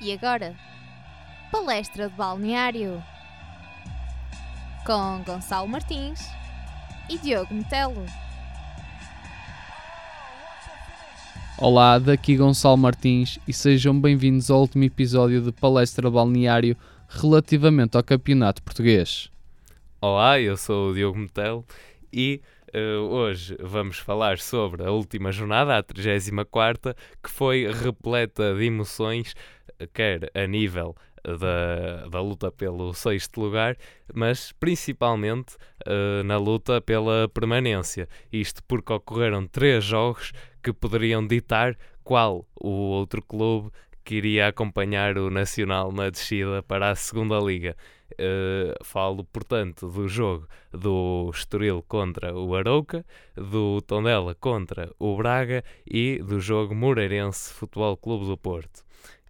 [0.00, 0.54] E agora,
[1.50, 3.02] palestra de balneário
[4.86, 6.20] com Gonçalo Martins
[7.10, 8.06] e Diogo Metelo.
[11.58, 16.76] Olá, daqui Gonçalo Martins e sejam bem-vindos ao último episódio de Palestra Balneário
[17.08, 19.28] relativamente ao Campeonato Português.
[20.00, 21.64] Olá, eu sou o Diogo Metelo
[22.12, 22.40] e
[22.72, 29.34] uh, hoje vamos falar sobre a última jornada, a 34, que foi repleta de emoções,
[29.86, 33.76] quer a nível da, da luta pelo sexto lugar,
[34.14, 35.56] mas principalmente
[35.86, 38.08] uh, na luta pela permanência.
[38.32, 40.32] Isto porque ocorreram três jogos
[40.62, 43.70] que poderiam ditar qual o outro clube
[44.04, 47.76] que iria acompanhar o Nacional na descida para a segunda liga.
[48.12, 53.04] Uh, falo, portanto, do jogo do Estoril contra o Arouca,
[53.36, 58.87] do Tondela contra o Braga e do jogo Moreirense Futebol Clube do Porto.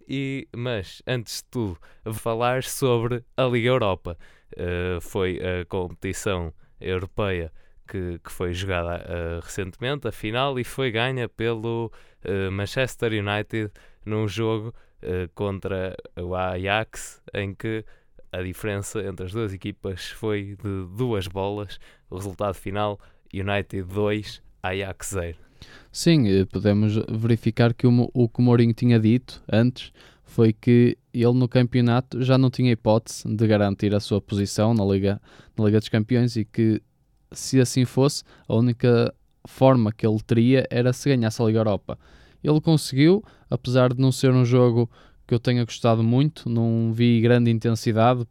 [0.09, 1.77] E, mas, antes de tudo,
[2.13, 4.17] falar sobre a Liga Europa.
[4.53, 7.53] Uh, foi a competição europeia
[7.87, 11.91] que, que foi jogada uh, recentemente, a final, e foi ganha pelo
[12.51, 13.71] Manchester United
[14.03, 17.85] num jogo uh, contra o Ajax, em que
[18.31, 21.79] a diferença entre as duas equipas foi de duas bolas.
[22.09, 22.99] O resultado final:
[23.31, 25.48] United 2, Ajax 0.
[25.91, 29.91] Sim, eh, podemos verificar que o, o que o Mourinho tinha dito antes
[30.23, 34.85] foi que ele no campeonato já não tinha hipótese de garantir a sua posição na
[34.85, 35.19] Liga,
[35.57, 36.81] na Liga dos Campeões e que
[37.31, 39.13] se assim fosse, a única
[39.45, 41.97] forma que ele teria era se ganhasse a Liga Europa.
[42.43, 44.89] Ele conseguiu, apesar de não ser um jogo
[45.29, 48.25] que eu tenha gostado muito, não vi grande intensidade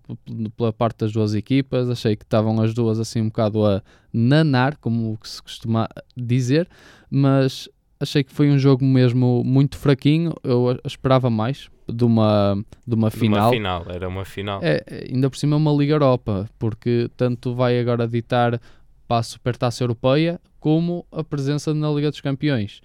[0.57, 3.81] pela parte das duas equipas, achei que estavam as duas assim um bocado a
[4.13, 6.69] nanar, como se costuma dizer,
[7.09, 7.69] mas
[8.01, 13.13] achei que foi um jogo mesmo muito fraquinho, eu esperava mais de uma, de uma
[13.13, 13.39] final.
[13.39, 14.61] De uma final, era uma final.
[14.61, 18.61] É, ainda por cima uma Liga Europa, porque tanto vai agora ditar
[19.07, 22.81] para a Supertaça Europeia como a presença na Liga dos Campeões.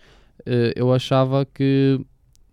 [0.46, 2.00] Eh, eu achava que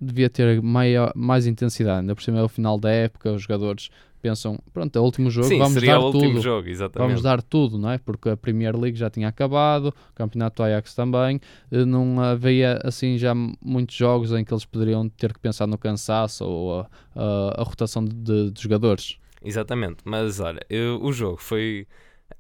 [0.01, 2.01] devia ter maior, mais intensidade.
[2.01, 3.91] Ainda por cima é o final da época, os jogadores
[4.21, 6.41] pensam, pronto, é o último jogo, Sim, vamos dar tudo.
[6.41, 6.69] jogo.
[6.95, 7.99] Vamos dar tudo, não é?
[7.99, 11.41] Porque a Premier League já tinha acabado, o Campeonato do Ajax também,
[11.71, 15.79] eh, não havia assim já muitos jogos em que eles poderiam ter que pensar no
[15.79, 19.19] cansaço ou a, a, a rotação de, de, jogadores.
[19.43, 21.87] Exatamente, mas olha, eu, o jogo foi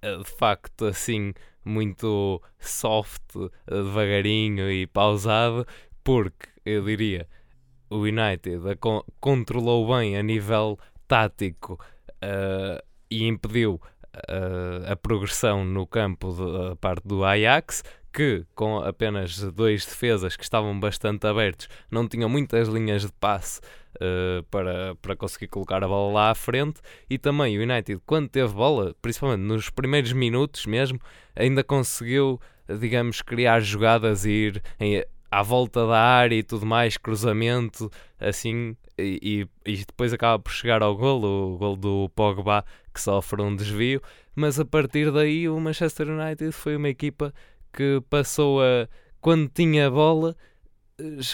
[0.03, 1.33] eh, de facto assim
[1.65, 5.67] muito soft, eh, devagarinho e pausado,
[6.05, 7.27] porque eu diria
[7.91, 8.63] o United
[9.21, 10.79] controlou bem a nível
[11.09, 11.79] tático
[12.23, 13.81] uh, e impediu
[14.15, 20.45] uh, a progressão no campo da parte do Ajax, que com apenas dois defesas que
[20.45, 23.61] estavam bastante abertos, não tinham muitas linhas de passe
[23.97, 26.81] uh, para, para conseguir colocar a bola lá à frente.
[27.09, 31.01] E também o United, quando teve bola, principalmente nos primeiros minutos mesmo,
[31.35, 32.41] ainda conseguiu,
[32.81, 38.77] digamos, criar jogadas e ir em, à volta da área e tudo mais, cruzamento, assim,
[38.99, 43.55] e, e, depois acaba por chegar ao gol, o gol do Pogba, que sofre um
[43.55, 44.03] desvio.
[44.35, 47.33] Mas a partir daí, o Manchester United foi uma equipa
[47.73, 48.89] que passou a,
[49.21, 50.37] quando tinha a bola,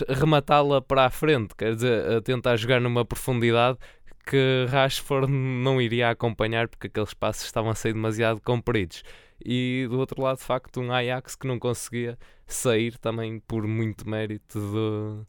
[0.09, 3.79] rematá-la para a frente, quer dizer, a tentar jogar numa profundidade
[4.27, 9.05] que Rashford não iria acompanhar porque aqueles passos estavam a ser demasiado compridos.
[9.45, 14.09] E do outro lado, de facto, um Ajax que não conseguia sair também por muito
[14.09, 15.27] mérito do,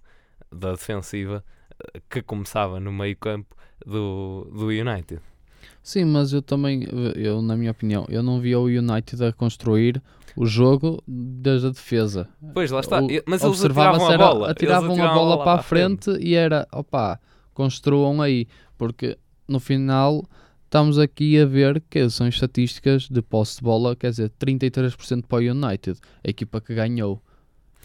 [0.52, 1.44] da defensiva
[1.94, 5.22] eh, que começava no meio campo do, do United.
[5.84, 6.86] Sim, mas eu também,
[7.16, 10.02] eu, na minha opinião, eu não via o United a construir
[10.36, 12.28] o jogo desde a defesa.
[12.54, 13.02] Pois, lá está.
[13.02, 14.52] O, mas eles atiravam a bola.
[14.52, 17.20] Atiravam, atiravam a bola, para a frente, frente e era, opa,
[17.54, 18.48] construam aí.
[18.78, 19.18] Porque
[19.48, 20.24] no final
[20.68, 25.38] estamos aqui a ver que são estatísticas de posse de bola, quer dizer, 33% para
[25.38, 27.22] o United, a equipa que ganhou.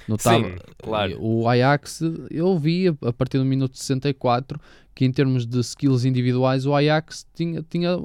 [0.09, 1.17] Notava, Sim, claro.
[1.21, 4.61] O Ajax, eu vi a partir do minuto 64
[4.95, 7.97] que em termos de skills individuais o Ajax tinha, tinha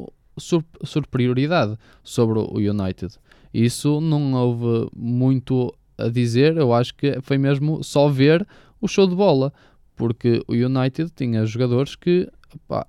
[0.84, 3.16] superioridade sobre o United.
[3.52, 8.48] Isso não houve muito a dizer, eu acho que foi mesmo só ver
[8.80, 9.52] o show de bola,
[9.96, 12.30] porque o United tinha jogadores que
[12.68, 12.86] pá,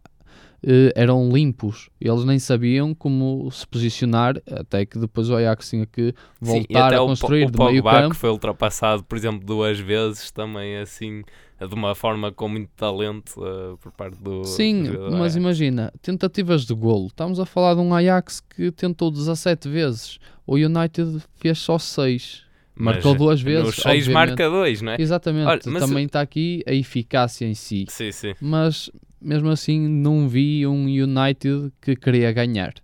[0.63, 5.87] eh, eram limpos, eles nem sabiam como se posicionar, até que depois o Ajax tinha
[5.87, 8.15] que voltar Sim, a construir o, o de meio campo.
[8.15, 11.23] foi ultrapassado, por exemplo, duas vezes também assim
[11.67, 14.45] de uma forma com muito talento uh, por parte do.
[14.45, 17.09] Sim, do mas imagina, tentativas de golo.
[17.09, 22.47] Estamos a falar de um Ajax que tentou 17 vezes, o United fez só 6.
[22.81, 23.65] Marcou duas vezes.
[23.65, 24.97] Nos 6 marca 2, não é?
[25.01, 25.49] Exatamente.
[25.49, 27.87] Olha, Também está aqui a eficácia em si.
[27.89, 28.35] Sim, sim.
[28.41, 28.89] Mas
[29.21, 32.75] mesmo assim não vi um United que queria ganhar.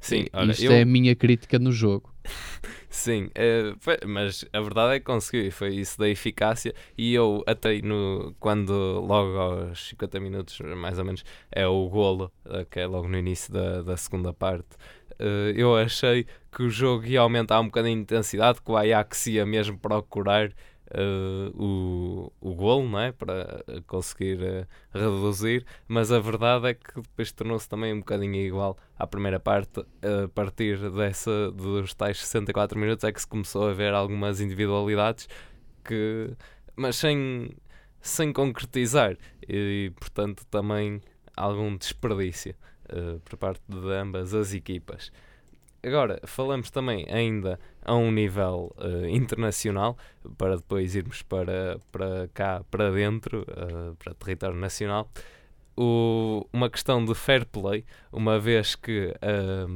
[0.00, 2.12] Sim, olha, Isto eu, é a minha crítica no jogo.
[2.88, 6.72] Sim, eh, foi- mas a verdade é que conseguiu, e foi isso da eficácia.
[6.96, 12.30] E eu até no, quando logo aos 50 minutos, mais ou menos, é o golo,
[12.46, 14.68] eh, que é logo no início da, da segunda parte,
[15.18, 19.26] eh, eu achei que o jogo ia aumentar um bocadinho de intensidade, que o Ajax
[19.26, 20.52] ia mesmo procurar
[20.94, 23.12] eh, o, o golo, não é?
[23.12, 28.78] Para conseguir eh, reduzir, mas a verdade é que depois tornou-se também um bocadinho igual
[28.98, 33.72] à primeira parte, a partir dessa, dos tais 64 minutos é que se começou a
[33.72, 35.28] ver algumas individualidades
[35.84, 36.30] que,
[36.76, 37.50] mas sem,
[38.00, 39.16] sem concretizar
[39.48, 41.00] e portanto também
[41.36, 42.54] algum desperdício
[42.88, 45.10] eh, por parte de ambas as equipas.
[45.84, 49.98] Agora, falamos também ainda a um nível eh, internacional,
[50.38, 55.10] para depois irmos para, para cá, para dentro, eh, para território nacional,
[55.76, 59.66] o- uma questão de fair play, uma vez que a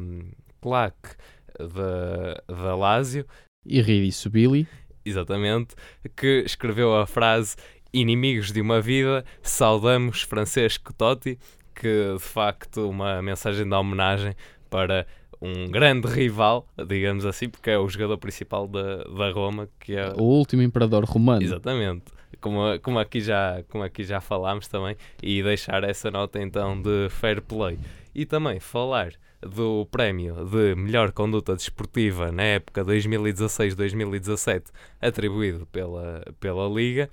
[0.62, 1.10] claque
[1.58, 3.26] da, da Lazio,
[3.66, 4.66] E Ridiço Billy,
[5.05, 5.75] exatamente,
[6.16, 7.56] que escreveu a frase
[7.93, 11.38] Inimigos de uma vida, saudamos Francesco Totti,
[11.75, 14.34] que de facto uma mensagem de homenagem
[14.70, 15.06] para
[15.40, 20.12] um grande rival, digamos assim, porque é o jogador principal da, da Roma, que é
[20.17, 21.43] o último imperador romano.
[21.43, 22.05] Exatamente.
[22.40, 27.08] Como, como, aqui já, como aqui já falámos também, e deixar essa nota então de
[27.11, 27.79] fair play.
[28.14, 34.64] E também falar do prémio de melhor conduta desportiva na época 2016-2017,
[35.00, 37.08] atribuído pela, pela Liga,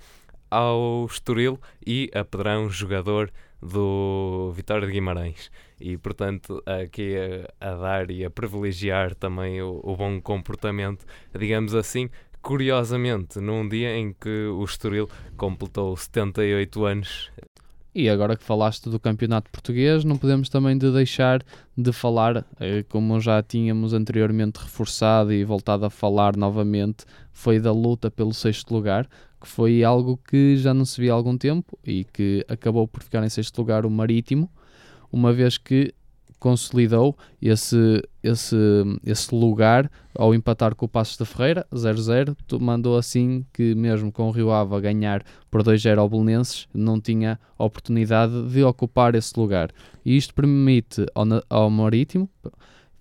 [0.49, 3.31] ao Estoril e a Pedrão, jogador
[3.61, 5.51] do Vitória de Guimarães.
[5.79, 7.15] E portanto, aqui
[7.59, 11.05] a, a dar e a privilegiar também o, o bom comportamento,
[11.37, 12.09] digamos assim,
[12.41, 17.31] curiosamente, num dia em que o Estoril completou 78 anos.
[17.97, 21.41] E agora que falaste do campeonato português, não podemos também de deixar
[21.77, 27.71] de falar, eh, como já tínhamos anteriormente reforçado e voltado a falar novamente, foi da
[27.71, 29.07] luta pelo sexto lugar,
[29.39, 33.01] que foi algo que já não se via há algum tempo e que acabou por
[33.01, 34.51] ficar em sexto lugar o Marítimo,
[35.09, 35.93] uma vez que
[36.39, 38.55] consolidou esse, esse,
[39.05, 44.27] esse lugar ao empatar com o Passos de Ferreira, 0-0, mandou assim que mesmo com
[44.27, 49.37] o Rio Ave a ganhar por 2-0 ao Belenenses, não tinha oportunidade de ocupar esse
[49.39, 49.69] lugar.
[50.05, 52.29] E isto permite ao, ao Marítimo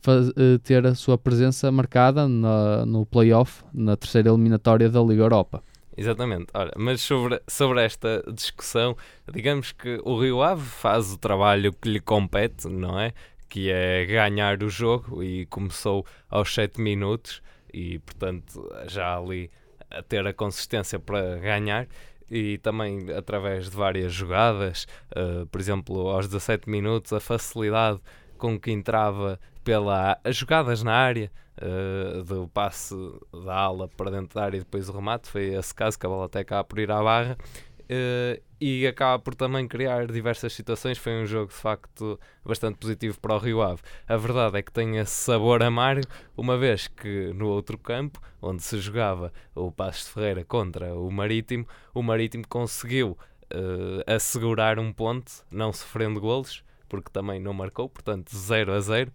[0.00, 5.22] faz- eh, ter a sua presença marcada na- no play-off, na terceira eliminatória da Liga
[5.22, 5.62] Europa.
[5.96, 6.46] Exatamente.
[6.76, 8.96] Mas sobre, sobre esta discussão,
[9.32, 13.12] digamos que o Rio Ave faz o trabalho que lhe compete, não é?
[13.48, 17.40] Que é ganhar o jogo e começou aos 7 minutos
[17.72, 19.50] e, portanto, já ali
[19.90, 21.86] a ter a consistência para ganhar
[22.30, 28.00] e também através de várias jogadas, eh, por exemplo, aos 17 minutos, a facilidade
[28.38, 32.94] com que entrava pela as jogadas na área, eh, do passe
[33.44, 35.28] da ala para dentro da área e depois o remate.
[35.28, 37.36] Foi esse caso que a bola até acaba por ir à barra.
[37.88, 40.96] eh, e acaba por também criar diversas situações.
[40.96, 43.82] Foi um jogo de facto bastante positivo para o Rio Ave.
[44.08, 46.06] A verdade é que tem esse sabor amargo,
[46.36, 51.10] uma vez que no outro campo, onde se jogava o Passos de Ferreira contra o
[51.10, 53.18] Marítimo, o Marítimo conseguiu
[53.50, 59.12] eh, assegurar um ponto, não sofrendo golos, porque também não marcou, portanto 0 a 0,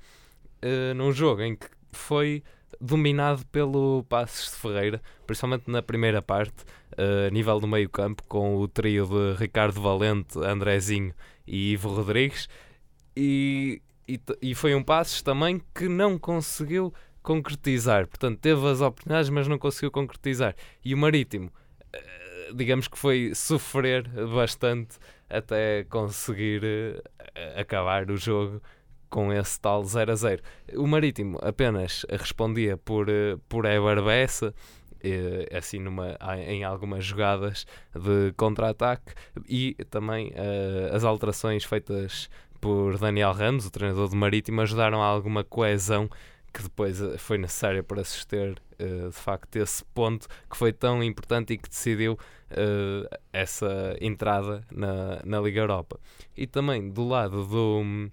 [0.61, 2.43] eh, num jogo em que foi
[2.79, 6.65] dominado pelo Passos de Ferreira, principalmente na primeira parte,
[6.97, 11.13] eh, a nível do meio campo, com o trio de Ricardo Valente, Andrezinho
[11.47, 12.49] e Ivo Rodrigues,
[13.15, 19.29] e, e, e foi um Passos também que não conseguiu concretizar, portanto teve as oportunidades,
[19.29, 21.51] mas não conseguiu concretizar, e o Marítimo,
[21.93, 24.97] eh, digamos que foi sofrer bastante
[25.29, 28.61] até conseguir eh, acabar o jogo
[29.09, 30.41] com esse tal 0 a 0.
[30.75, 34.53] O Marítimo apenas respondia por, eh, por Eber Bessa,
[35.03, 36.17] eh, assim numa,
[36.47, 39.13] em algumas jogadas de contra-ataque
[39.47, 45.05] e também eh, as alterações feitas por Daniel Ramos, o treinador do Marítimo, ajudaram a
[45.05, 46.09] alguma coesão
[46.51, 51.03] que depois eh, foi necessária para suster eh, de facto esse ponto que foi tão
[51.03, 52.17] importante e que decidiu
[52.49, 55.99] eh, essa entrada na, na Liga Europa.
[56.35, 58.11] E também do lado do,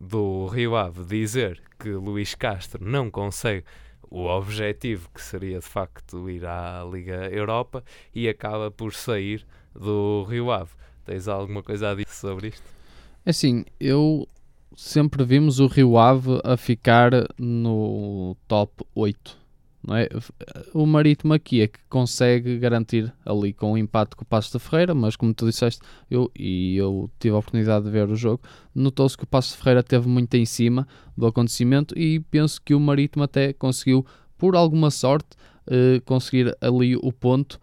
[0.00, 3.64] do Rio Ave dizer que Luís Castro não consegue
[4.10, 10.24] o objetivo que seria de facto ir à Liga Europa e acaba por sair do
[10.24, 10.70] Rio Ave.
[11.04, 12.78] Tens alguma coisa a dizer sobre isto?
[13.24, 14.26] Assim, eu
[14.76, 19.36] sempre vimos o Rio Ave a ficar no top 8
[19.86, 20.08] Não é?
[20.74, 24.58] O Marítimo aqui é que consegue garantir ali com o empate com o Passos de
[24.58, 28.42] Ferreira, mas como tu disseste, eu, e eu tive a oportunidade de ver o jogo,
[28.74, 32.74] notou-se que o Passos de Ferreira teve muito em cima do acontecimento e penso que
[32.74, 34.04] o Marítimo até conseguiu,
[34.36, 35.36] por alguma sorte,
[35.70, 37.60] eh, conseguir ali o ponto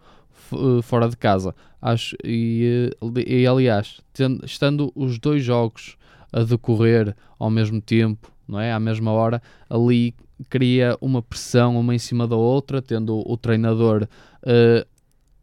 [0.52, 1.54] eh, fora de casa.
[1.80, 5.96] Acho, e, eh, e aliás, tendo, estando os dois jogos
[6.32, 8.72] a decorrer ao mesmo tempo, não é?
[8.72, 10.14] À mesma hora, ali
[10.48, 14.06] cria uma pressão uma em cima da outra, tendo o treinador
[14.42, 14.86] uh,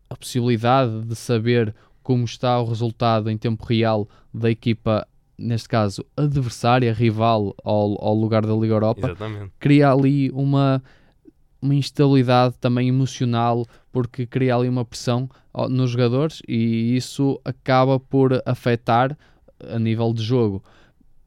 [0.09, 1.73] a possibilidade de saber
[2.03, 8.13] como está o resultado em tempo real da equipa, neste caso adversária, rival ao, ao
[8.13, 9.51] lugar da Liga Europa, Exatamente.
[9.59, 10.83] cria ali uma,
[11.61, 15.29] uma instabilidade também emocional, porque cria ali uma pressão
[15.69, 19.17] nos jogadores e isso acaba por afetar
[19.69, 20.63] a nível de jogo.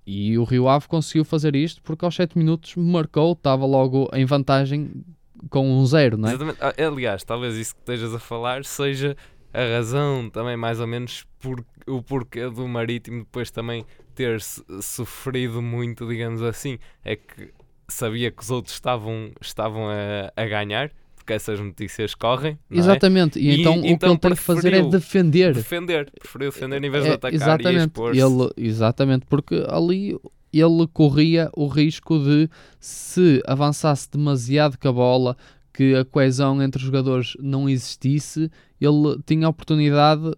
[0.07, 4.25] E o Rio Ave conseguiu fazer isto porque aos 7 minutos marcou, estava logo em
[4.25, 5.05] vantagem
[5.51, 6.33] com um zero, não é?
[6.33, 6.59] Exatamente.
[6.61, 9.17] Ah, aliás, talvez isso que estejas a falar seja
[9.53, 14.41] a razão também mais ou menos por, o porquê do Marítimo depois também ter
[14.81, 17.53] sofrido muito, digamos assim, é que
[17.89, 20.91] sabia que os outros estavam, estavam a, a ganhar
[21.27, 22.57] porque essas notícias correm.
[22.71, 22.79] É?
[22.79, 23.43] Exatamente, é?
[23.43, 25.53] e, e, então, então o que ele tem que fazer é defender.
[25.53, 30.17] Defender, preferiu defender em vez é, de atacar exatamente, e ele, Exatamente, porque ali
[30.53, 35.37] ele corria o risco de, se avançasse demasiado com a bola,
[35.75, 40.33] que a coesão entre os jogadores não existisse, ele tinha a oportunidade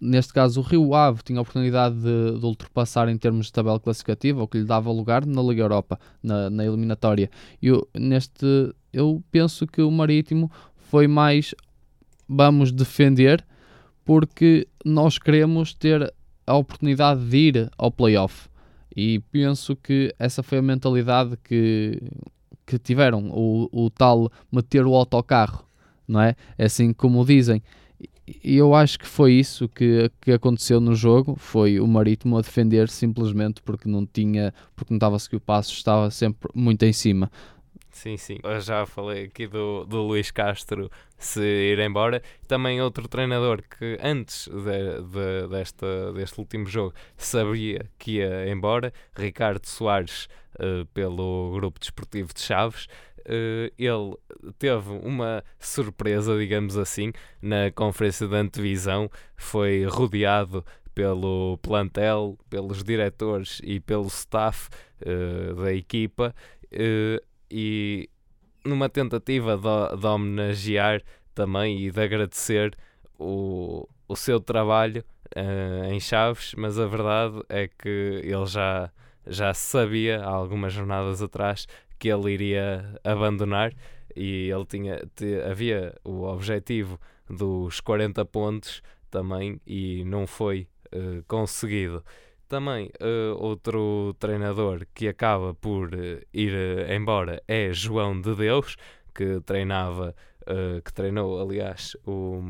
[0.00, 3.80] neste caso o Rio Ave tinha a oportunidade de, de, ultrapassar em termos de tabela
[3.80, 7.30] classificativa, o que lhe dava lugar na Liga Europa, na, na eliminatória.
[7.60, 8.46] Eu, neste,
[8.92, 11.54] eu penso que o Marítimo foi mais
[12.28, 13.44] vamos defender
[14.04, 16.12] porque nós queremos ter
[16.46, 18.48] a oportunidade de ir ao playoff.
[18.94, 22.02] E penso que essa foi a mentalidade que,
[22.66, 25.64] que tiveram, o, o tal meter o autocarro,
[26.06, 26.34] não é?
[26.56, 27.62] É assim como dizem.
[28.42, 32.40] E eu acho que foi isso que, que aconteceu no jogo, foi o Marítimo a
[32.40, 36.82] defender simplesmente porque não tinha, porque não estava a seguir o passo, estava sempre muito
[36.84, 37.30] em cima.
[37.98, 38.38] Sim, sim.
[38.44, 42.22] Eu já falei aqui do, do Luís Castro se ir embora.
[42.46, 48.92] Também outro treinador que antes de, de, desta, deste último jogo sabia que ia embora,
[49.16, 50.28] Ricardo Soares,
[50.60, 52.86] uh, pelo Grupo Desportivo de Chaves.
[53.28, 54.16] Uh, ele
[54.58, 59.10] teve uma surpresa, digamos assim, na conferência de antevisão.
[59.36, 64.70] Foi rodeado pelo plantel, pelos diretores e pelo staff
[65.02, 66.34] uh, da equipa.
[66.72, 68.08] Uh, e
[68.64, 71.02] numa tentativa de, de homenagear
[71.34, 72.76] também e de agradecer
[73.18, 75.04] o, o seu trabalho
[75.36, 78.90] uh, em Chaves, mas a verdade é que ele já,
[79.26, 81.66] já sabia há algumas jornadas atrás
[81.98, 83.72] que ele iria abandonar
[84.14, 91.22] e ele tinha te, havia o objetivo dos 40 pontos também e não foi uh,
[91.26, 92.04] conseguido.
[92.48, 96.52] Também uh, outro treinador que acaba por uh, ir
[96.90, 98.76] embora é João de Deus,
[99.14, 100.14] que treinava,
[100.84, 102.40] que treinou aliás o,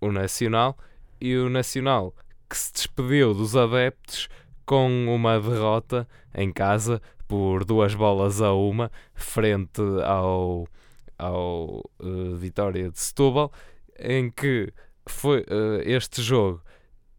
[0.00, 0.76] o Nacional,
[1.20, 2.14] e o Nacional
[2.48, 4.28] que se despediu dos adeptos
[4.64, 10.66] com uma derrota em casa por duas bolas a uma frente ao,
[11.16, 11.84] ao
[12.36, 13.52] Vitória de Setúbal,
[13.98, 14.72] em que
[15.06, 15.44] foi
[15.84, 16.62] este jogo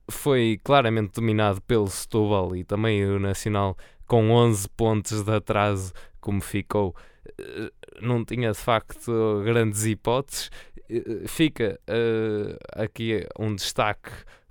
[0.09, 6.41] foi claramente dominado pelo Setúbal e também o Nacional com 11 pontos de atraso, como
[6.41, 6.95] ficou,
[7.37, 10.49] eh, não tinha de facto grandes hipóteses.
[11.27, 14.09] Fica uh, aqui um destaque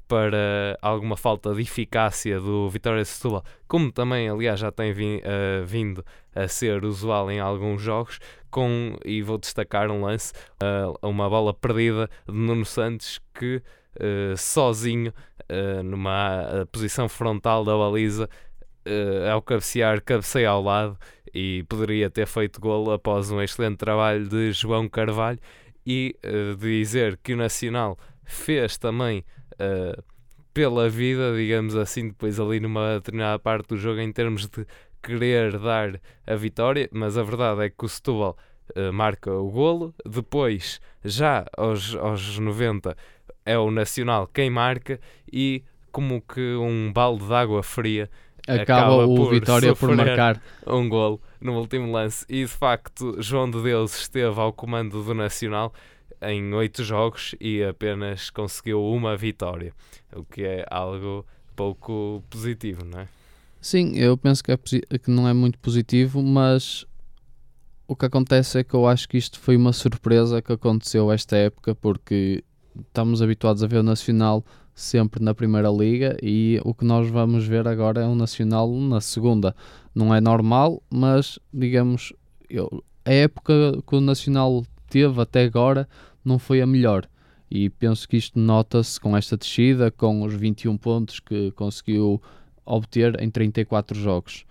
[0.08, 6.02] para alguma falta de eficácia do Vitória Setúbal, como também, aliás, já tem uh, vindo
[6.34, 8.18] a ser usual em alguns jogos,
[8.50, 13.56] com, e vou destacar um lance, uh, uma bola perdida de Nuno Santos que
[14.00, 15.12] uh, sozinho
[15.82, 18.28] numa posição frontal da baliza,
[19.32, 20.98] ao cabecear, cabeceia ao lado
[21.32, 25.38] e poderia ter feito golo após um excelente trabalho de João Carvalho
[25.86, 26.14] e
[26.58, 27.96] dizer que o Nacional
[28.26, 29.24] fez também
[30.52, 34.66] pela vida, digamos assim, depois ali numa determinada parte do jogo em termos de
[35.02, 38.36] querer dar a vitória, mas a verdade é que o Setúbal
[38.76, 42.96] uh, marca o golo, depois já aos, aos 90
[43.46, 45.00] é o Nacional quem marca
[45.32, 45.62] e
[45.92, 48.10] como que um balde de água fria
[48.46, 50.42] acaba, acaba o por Vitória por marcar.
[50.66, 52.24] um gol no último lance.
[52.28, 55.72] E de facto João de Deus esteve ao comando do Nacional
[56.22, 59.72] em oito jogos e apenas conseguiu uma vitória,
[60.14, 63.08] o que é algo pouco positivo, não é?
[63.60, 66.86] Sim, eu penso que, é que não é muito positivo, mas
[67.88, 71.36] o que acontece é que eu acho que isto foi uma surpresa que aconteceu esta
[71.36, 72.44] época, porque
[72.78, 74.44] estamos habituados a ver o Nacional
[74.74, 79.00] sempre na Primeira Liga e o que nós vamos ver agora é um Nacional na
[79.00, 79.56] Segunda.
[79.92, 82.12] Não é normal, mas digamos,
[82.48, 85.88] eu, a época que o Nacional teve até agora
[86.24, 87.08] não foi a melhor.
[87.50, 92.20] E penso que isto nota-se com esta descida, com os 21 pontos que conseguiu
[92.64, 94.44] obter em 34 jogos.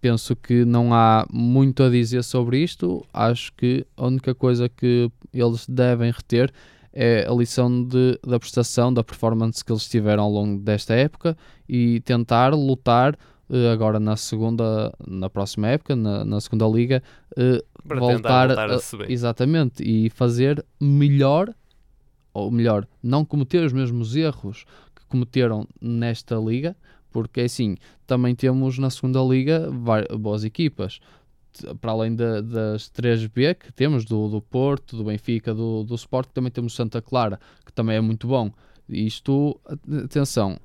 [0.00, 3.06] Penso que não há muito a dizer sobre isto.
[3.12, 6.52] Acho que a única coisa que eles devem reter
[6.92, 11.36] é a lição de, da prestação, da performance que eles tiveram ao longo desta época
[11.68, 13.16] e tentar lutar
[13.72, 18.78] agora na segunda, na próxima época, na, na segunda liga, uh, voltar, voltar a, a
[18.78, 19.10] subir.
[19.10, 21.54] exatamente e fazer melhor,
[22.32, 26.76] ou melhor, não cometer os mesmos erros que cometeram nesta liga,
[27.10, 29.70] porque assim também temos na segunda liga
[30.18, 31.00] boas equipas
[31.80, 36.30] para além de, das 3B que temos, do, do Porto, do Benfica, do, do Sport,
[36.32, 38.50] também temos Santa Clara, que também é muito bom.
[38.88, 39.60] Isto,
[40.04, 40.58] atenção,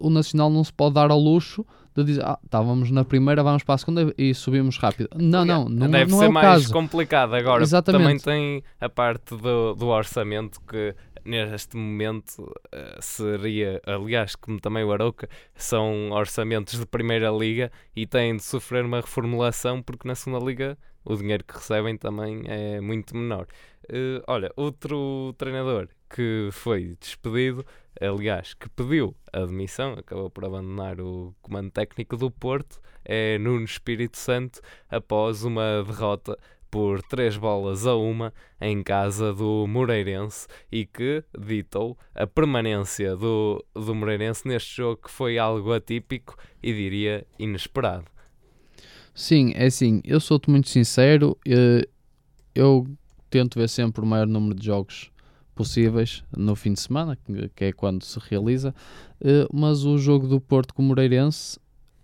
[0.00, 1.64] o Nacional não se pode dar ao luxo
[1.96, 5.08] de dizer, ah, estávamos na primeira, vamos para a segunda e subimos rápido.
[5.14, 6.72] Não, não, não, Deve não ser é mais caso.
[6.72, 7.62] complicado agora.
[7.62, 8.24] Exatamente.
[8.24, 14.84] Também tem a parte do, do orçamento que neste momento uh, seria, aliás, como também
[14.84, 20.14] o Arouca, são orçamentos de primeira liga e têm de sofrer uma reformulação porque na
[20.14, 23.46] segunda liga o dinheiro que recebem também é muito menor.
[23.84, 27.66] Uh, olha, outro treinador que foi despedido,
[28.00, 34.16] aliás, que pediu admissão, acabou por abandonar o comando técnico do Porto, é Nuno Espírito
[34.16, 36.38] Santo, após uma derrota
[36.74, 43.64] por 3 bolas a uma em casa do Moreirense e que ditou a permanência do,
[43.72, 48.06] do Moreirense neste jogo que foi algo atípico e diria inesperado.
[49.14, 51.86] Sim, é assim, eu sou-te muito sincero, eh,
[52.56, 52.84] eu
[53.30, 55.12] tento ver sempre o maior número de jogos
[55.54, 57.16] possíveis no fim de semana,
[57.54, 58.74] que é quando se realiza,
[59.20, 61.56] eh, mas o jogo do Porto com o Moreirense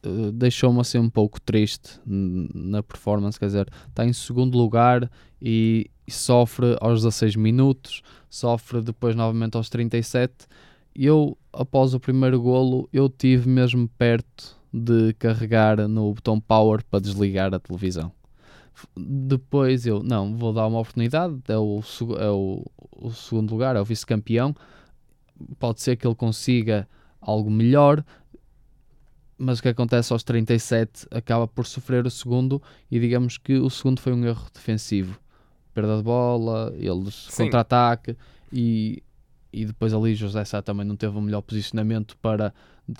[0.02, 5.10] eh, deixou-me assim um pouco triste na performance, quer dizer, está em segundo lugar
[5.40, 10.46] e, e, sofre aos 16 minutos, sofre depois novamente aos 37.
[10.94, 17.00] Eu, após o primeiro golo, eu tive mesmo perto de carregar no botão power para
[17.00, 18.12] desligar a televisão.
[18.96, 21.80] Depois eu, não, vou dar uma oportunidade, é o,
[22.18, 22.64] é o,
[22.96, 24.54] o segundo lugar, é o vice-campeão,
[25.58, 26.88] pode ser que ele consiga
[27.20, 28.04] algo melhor,
[29.40, 33.70] mas o que acontece aos 37 acaba por sofrer o segundo e digamos que o
[33.70, 35.18] segundo foi um erro defensivo.
[35.72, 38.16] Perda de bola, eles contra-ataque
[38.52, 39.02] e,
[39.50, 42.52] e depois ali José Sá também não teve o melhor posicionamento para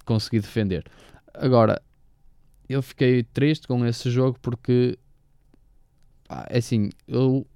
[0.07, 0.85] conseguir defender.
[1.35, 1.83] Agora,
[2.67, 4.99] eu fiquei triste com esse jogo porque
[6.49, 7.47] é assim, eu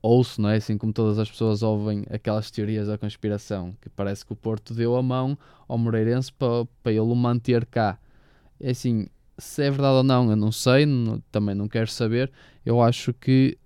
[0.00, 0.56] ouço, não é?
[0.56, 4.72] Assim como todas as pessoas ouvem aquelas teorias da conspiração, que parece que o Porto
[4.72, 5.36] deu a mão
[5.68, 7.98] ao Moreirense para, para ele o manter cá.
[8.62, 12.30] É assim, se é verdade ou não, eu não sei, não, também não quero saber.
[12.64, 13.58] Eu acho que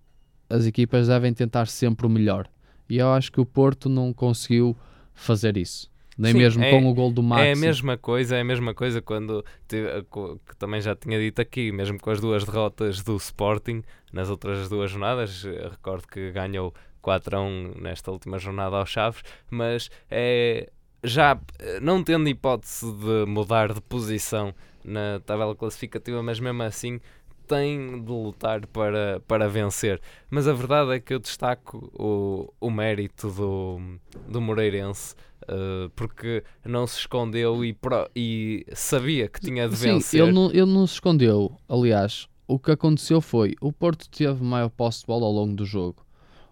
[0.48, 2.48] as equipas devem tentar sempre o melhor.
[2.88, 4.76] E eu acho que o Porto não conseguiu
[5.14, 5.90] fazer isso.
[6.16, 7.42] Nem Sim, mesmo é, com o gol do Max.
[7.42, 11.70] É a mesma coisa, é a mesma coisa quando que também já tinha dito aqui,
[11.70, 13.82] mesmo com as duas derrotas do Sporting
[14.12, 19.22] nas outras duas jornadas, recordo que ganhou 4 a 1 nesta última jornada aos Chaves,
[19.50, 20.70] mas é
[21.04, 21.38] já
[21.82, 24.54] não tendo hipótese de mudar de posição
[24.86, 27.00] na tabela classificativa, mas mesmo assim
[27.46, 30.00] tem de lutar para, para vencer.
[30.30, 33.80] Mas a verdade é que eu destaco o, o mérito do,
[34.28, 35.14] do Moreirense.
[35.42, 40.22] Uh, porque não se escondeu e, pro, e sabia que tinha de Sim, vencer.
[40.22, 41.56] Ele não, ele não se escondeu.
[41.68, 45.64] Aliás, o que aconteceu foi o Porto teve maior posse de bola ao longo do
[45.64, 46.04] jogo.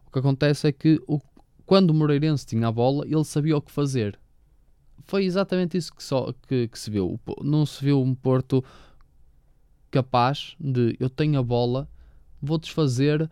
[0.06, 1.18] O que acontece é que o,
[1.66, 4.16] quando o Moreirense tinha a bola, ele sabia o que fazer
[5.04, 7.20] foi exatamente isso que, só, que, que se viu.
[7.42, 8.64] Não se viu um Porto
[9.90, 11.88] capaz de eu tenho a bola,
[12.40, 13.30] vou desfazer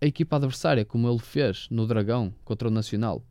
[0.00, 3.22] a equipa adversária, como ele fez no Dragão contra o Nacional.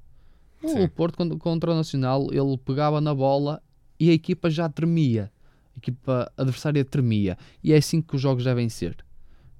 [0.61, 0.83] Sim.
[0.83, 3.61] O Porto contra o Nacional, ele pegava na bola
[3.99, 5.31] e a equipa já tremia.
[5.75, 7.37] A equipa adversária tremia.
[7.63, 8.97] E é assim que os jogos devem ser.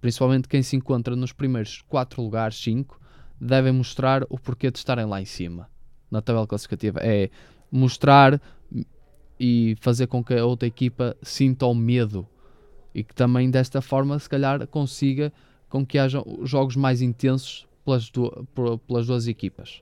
[0.02, 3.00] Principalmente quem se encontra nos primeiros 4 lugares, 5,
[3.39, 5.70] devem mostrar o porquê de estarem lá em cima.
[6.10, 7.00] Na tabela classificativa.
[7.02, 7.30] É
[7.75, 8.41] mostrar
[9.39, 12.27] e fazer com que a outra equipa sinta o medo
[12.93, 15.31] e que também desta forma se calhar consiga
[15.69, 18.09] com que haja jogos mais intensos pelas,
[18.88, 19.81] pelas duas equipas.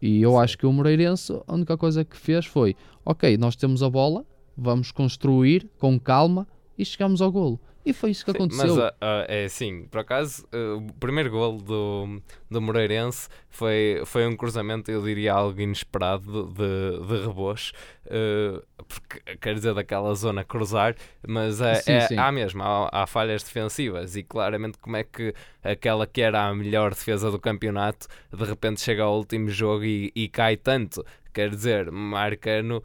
[0.00, 0.38] E eu Sim.
[0.38, 4.24] acho que o Moreirense a única coisa que fez foi ok, nós temos a bola,
[4.56, 6.46] vamos construir com calma
[6.78, 7.60] e chegamos ao golo.
[7.84, 8.76] E foi isso que Sim, aconteceu.
[8.76, 12.22] Mas ah, ah, é assim, por acaso, ah, o primeiro gol do,
[12.52, 17.72] do Moreirense foi, foi um cruzamento, eu diria algo inesperado de, de rebocho,
[18.10, 20.94] ah, porque quer dizer daquela zona cruzar,
[21.26, 22.16] mas é, Sim, é- sim.
[22.18, 26.54] há mesmo, há, há falhas defensivas e claramente como é que aquela que era a
[26.54, 31.04] melhor defesa do campeonato de repente chega ao último jogo e, e cai tanto.
[31.34, 32.82] Quer dizer, Marcano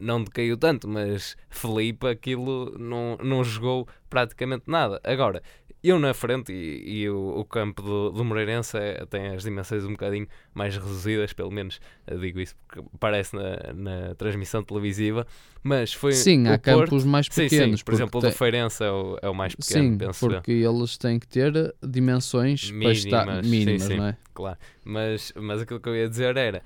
[0.00, 5.00] não decaiu tanto, mas Felipe aquilo não, não jogou praticamente nada.
[5.04, 5.40] Agora,
[5.84, 9.84] eu na frente e, e o, o campo do, do Moreirense é- tem as dimensões
[9.84, 15.26] um bocadinho mais reduzidas, pelo menos eh, digo isso porque aparece na, na transmissão televisiva,
[15.62, 17.80] mas foi Sim, há Porto- campos mais Sim, pequenos.
[17.80, 20.30] sim, por exemplo, o do Feirense é o, é o mais pequeno, Sim, penso eu.
[20.30, 23.96] porque eles têm que ter dimensões para estar Mínimas, sim, mínimas, sim.
[23.96, 24.16] não é?
[24.32, 24.58] claro.
[24.84, 26.62] Mas, mas aquilo que eu ia dizer era,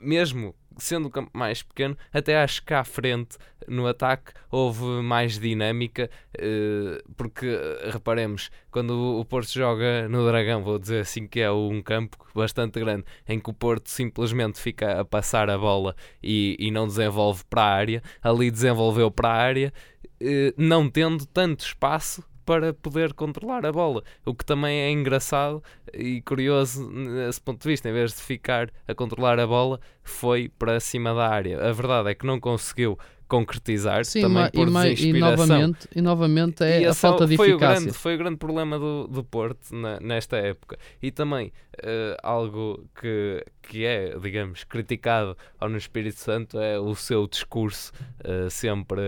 [0.00, 3.36] mesmo sendo o campo mais pequeno, até acho que à frente,
[3.68, 6.08] no ataque, houve mais dinâmica,
[6.38, 7.46] eh, porque,
[7.92, 12.16] reparemos, quando o- o Porto joga no Dragão, vou dizer assim que é um campo
[12.34, 16.86] bastante grande, em que o Porto simplesmente fica a passar a bola e, e não
[16.86, 19.72] desenvolve para a área, ali desenvolveu para a área,
[20.20, 25.62] eh, não tendo tanto espaço para poder controlar a bola, o que também é engraçado
[25.92, 30.48] e curioso nesse ponto de vista, em vez de ficar a controlar a bola, foi
[30.48, 31.60] para cima da área.
[31.60, 32.98] A verdade é que não conseguiu
[33.30, 37.26] concretizar, Sim, também ma- por e, e novamente, e novamente é E a esse falta
[37.26, 37.80] de foi O eficácia.
[37.80, 40.76] grande, foi o grande problema do, do Porto na- nesta época.
[41.00, 46.94] E também eh, algo que, que é, digamos, criticado ao no Espírito Santo é o
[46.96, 47.92] seu discurso
[48.24, 49.00] eh, sempre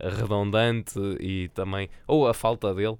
[0.00, 2.96] redundante e também, ou a falta dele,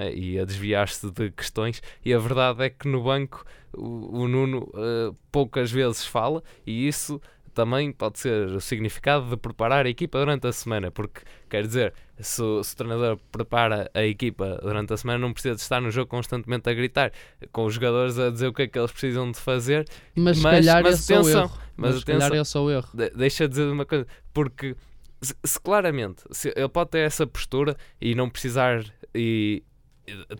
[0.00, 0.14] é?
[0.14, 1.82] e a desviar-se de questões.
[2.04, 3.44] E a verdade é que no banco
[3.76, 7.20] o, o Nuno eh, poucas vezes fala e isso
[7.56, 11.94] também pode ser o significado de preparar a equipa durante a semana, porque quer dizer,
[12.20, 15.80] se, o- se o treinador prepara a equipa durante a semana, não precisa de estar
[15.80, 17.10] no jogo constantemente a gritar,
[17.50, 19.86] com os jogadores a dizer o que é que eles precisam de fazer.
[20.14, 21.58] Mas se Mas- calhar mas é o atenção, erro.
[21.76, 22.62] mas Mas calhar atenção.
[22.62, 22.88] é o erro.
[22.94, 24.76] De- deixa dizer uma coisa, porque
[25.22, 29.62] se, se claramente se ele pode ter essa postura e não precisar e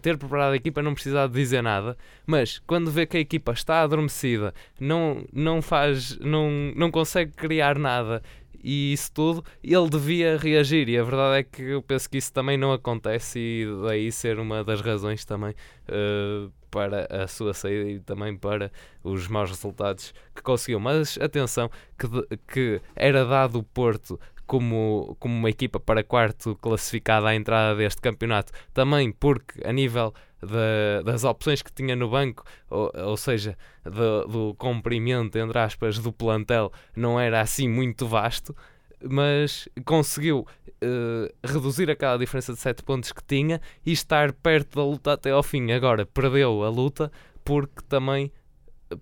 [0.00, 3.52] ter preparado a equipa não precisar de dizer nada, mas quando vê que a equipa
[3.52, 8.22] está adormecida, não, não faz, não, não consegue criar nada
[8.68, 10.88] e isso tudo, ele devia reagir.
[10.88, 14.40] E a verdade é que eu penso que isso também não acontece, e daí ser
[14.40, 15.55] uma das razões também
[15.87, 18.72] eh, para a sua saída e também para
[19.05, 20.81] os maus resultados que conseguiu.
[20.81, 22.09] Mas atenção, que,
[22.52, 28.00] que era dado o Porto como, como uma equipa para quarto classificada à entrada deste
[28.00, 33.56] campeonato, também porque a nível da- das opções que tinha no banco, ou, ou seja,
[33.85, 38.54] do, comprimento, entre aspas, do plantel, não era assim muito vasto,
[39.02, 40.46] mas conseguiu
[40.80, 45.30] eh, reduzir aquela diferença de 7 pontos que tinha e estar perto da luta até
[45.30, 45.70] ao fim.
[45.72, 47.11] Agora perdeu a luta
[47.44, 48.30] porque também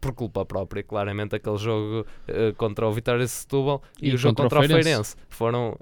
[0.00, 4.16] por culpa própria, claramente aquele jogo eh, contra o Vitória de Setúbal e, E o
[4.18, 5.16] jogo contra o Feirense.
[5.28, 5.78] Foram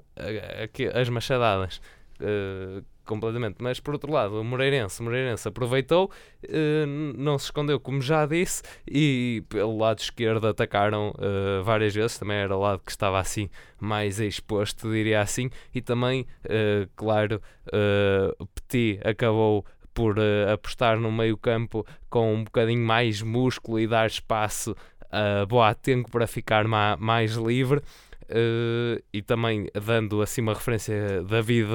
[0.61, 1.81] aqui as machadadas
[2.19, 6.09] eh, completamente, mas por outro lado o Moreirense, o Moreirense aproveitou
[7.17, 11.13] não se escondeu como já disse e pelo lado esquerdo atacaram
[11.63, 15.49] várias vezes, também era o lado que estava assim mais exposto, diria assim.
[15.75, 16.25] E também,
[16.95, 17.41] claro
[18.39, 23.87] o Petit acabou por eh, apostar no meio campo com um bocadinho mais músculo e
[23.87, 24.75] dar espaço
[25.11, 27.81] a Boateng para ficar ma- mais livre
[28.29, 31.67] eh, e também dando assim uma referência a David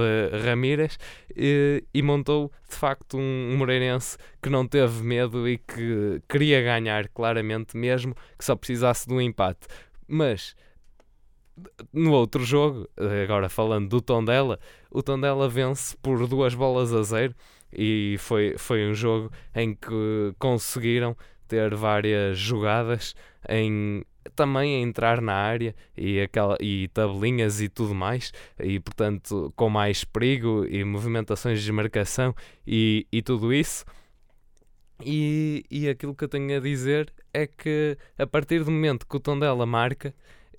[0.45, 0.99] Ramírez
[1.37, 6.61] eh, e montou de facto um, um Moreirense que não teve medo e que queria
[6.63, 9.67] ganhar claramente mesmo que só precisasse de um empate.
[10.09, 10.57] Mas
[11.93, 14.59] no outro jogo, eh, agora falando do Tondela,
[14.91, 17.35] o Tondela vence por duas bolas a zero
[17.73, 23.15] e foi, foi um jogo em que conseguiram ter várias jogadas
[23.49, 24.05] em
[24.37, 29.71] também a entrar na área e, aquela, e tabelinhas e tudo mais e portanto com
[29.71, 32.35] mais perigo e movimentações de desmarcação
[32.67, 33.85] e, e tudo isso.
[35.05, 39.17] E, e aquilo que eu tenho a dizer é que a partir do momento que
[39.17, 40.13] o Tondela marca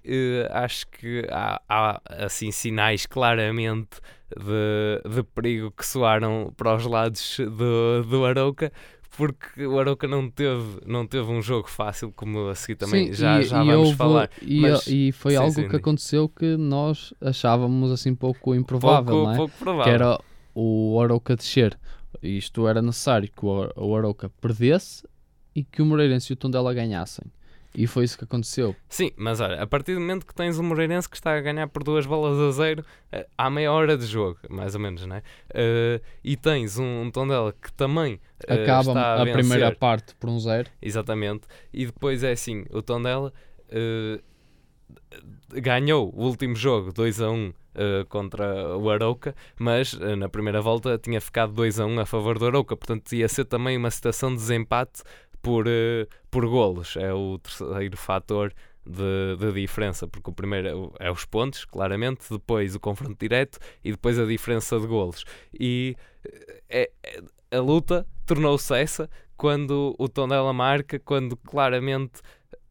[0.04, 4.00] eh, acho que há, há, assim sinais claramente
[4.36, 8.72] de, de perigo que soaram para os lados do, do Arauca
[9.18, 13.14] porque o Arauca não teve, não teve um jogo fácil como a seguir também Sim,
[13.14, 15.76] já, e, já e vamos houve- falar E, mas- e foi sim, algo sim, que
[15.76, 19.36] aconteceu que nós achávamos assim pouco improvável, pouco, não é?
[19.38, 20.18] pouco provável que era
[20.56, 21.78] o Arauca descer.
[22.22, 25.04] Isto era necessário que o Arauca perdesse
[25.56, 27.26] e que o Moreirense e o Tondela ganhassem.
[27.74, 28.76] E foi isso que aconteceu.
[28.88, 31.68] Sim, mas olha, a partir do momento que tens o Moreirense que está a ganhar
[31.68, 32.82] por duas bolas a zero
[33.14, 35.22] uh, há meia hora de jogo, mais ou menos, né?
[35.52, 38.16] Uh, e tens um, um Tondela que também
[38.50, 40.70] uh, Acaba a, a, primeira parte por um zero.
[40.82, 41.48] Exatamente.
[41.72, 43.32] E depois é assim, o Tondela
[45.62, 50.60] ganhou o último jogo 2 a 1 Uh, contra o Arauca, mas uh, na primeira
[50.60, 53.92] volta tinha ficado 2 a 1 a favor do Arauca, portanto ia ser também uma
[53.92, 55.04] situação de desempate
[55.42, 56.96] por, uh, por golos.
[56.98, 58.54] É o terceiro fator
[58.86, 63.92] de, de, diferença, porque o primeiro é os pontos, claramente, depois o confronto direto e
[63.92, 65.24] depois a diferença de golos.
[65.54, 65.96] E
[66.70, 67.22] é, é,
[67.52, 72.20] a luta tornou-se essa quando o Tondela marca, quando claramente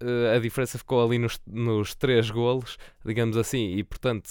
[0.02, 4.30] uh, a diferença ficou ali nos, nos três golos, digamos assim, e portanto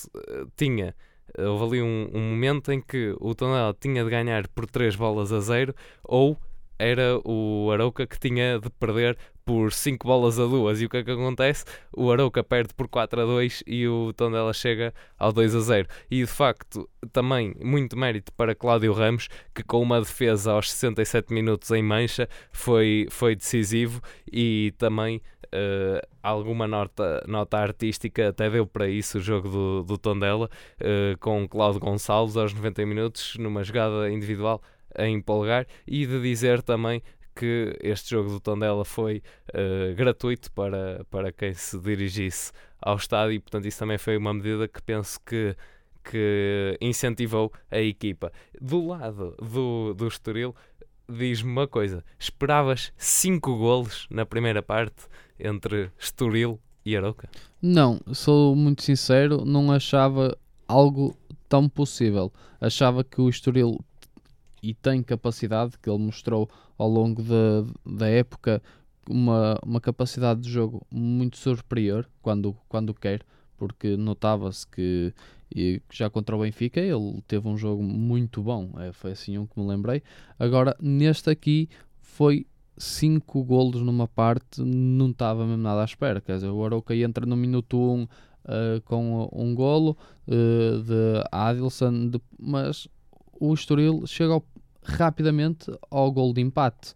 [0.55, 0.95] tinha.
[1.37, 5.31] Houve ali um, um, momento em que o Tondela tinha de ganhar por três bolas
[5.31, 6.37] a zero ou
[6.79, 10.81] era o Arauca que tinha de perder por 5 bolas a 2.
[10.81, 11.63] E o que é que acontece?
[11.95, 15.87] O Arauca perde por 4 a 2 e o Tondela chega ao 2 a 0.
[16.11, 21.33] E de facto, também muito mérito para Cláudio Ramos, que com uma defesa aos 67
[21.33, 28.67] minutos em mancha foi, foi decisivo e também Uh, alguma nota, nota artística até deu
[28.67, 30.49] para isso o jogo do, do Tondela
[30.81, 34.61] uh, com Cláudio Gonçalves aos 90 minutos numa jogada individual
[34.95, 37.01] a empolgar e de dizer também
[37.35, 39.21] que este jogo do Tondela foi
[39.53, 44.33] uh, gratuito para, para quem se dirigisse ao estádio e portanto isso também foi uma
[44.33, 45.55] medida que penso que
[46.09, 48.31] que incentivou a equipa.
[48.61, 50.55] Do lado do, do Estoril,
[51.09, 55.07] diz-me uma coisa: esperavas 5 golos na primeira parte
[55.39, 57.29] entre Estoril e Aroca?
[57.61, 61.15] Não, sou muito sincero, não achava algo
[61.49, 62.31] tão possível.
[62.59, 63.79] Achava que o Estoril
[64.61, 68.61] e tem capacidade, que ele mostrou ao longo da, da época,
[69.09, 73.21] uma, uma capacidade de jogo muito superior quando, quando quer,
[73.57, 75.13] porque notava-se que
[75.53, 79.45] e já contra o Benfica ele teve um jogo muito bom, é, foi assim um
[79.45, 80.03] que me lembrei.
[80.37, 82.45] Agora, neste aqui foi
[82.77, 86.21] 5 golos numa parte, não estava mesmo nada à espera.
[86.21, 91.23] Quer dizer, o Arouca entra no minuto 1 um, uh, com um golo uh, de
[91.31, 92.87] Adilson, de, mas
[93.39, 94.45] o Estoril chega ao,
[94.83, 96.93] rapidamente ao gol de empate.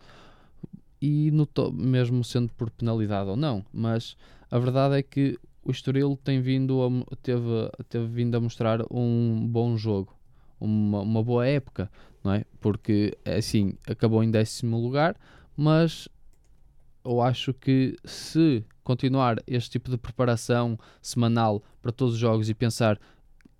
[1.01, 4.15] E notou, mesmo sendo por penalidade ou não, mas
[4.51, 9.47] a verdade é que o Estoril tem vindo a, teve, teve vindo a mostrar um
[9.47, 10.15] bom jogo,
[10.59, 11.89] uma, uma boa época,
[12.23, 12.45] não é?
[12.59, 15.15] Porque assim acabou em décimo lugar,
[15.57, 16.07] mas
[17.03, 22.53] eu acho que se continuar este tipo de preparação semanal para todos os jogos e
[22.53, 22.99] pensar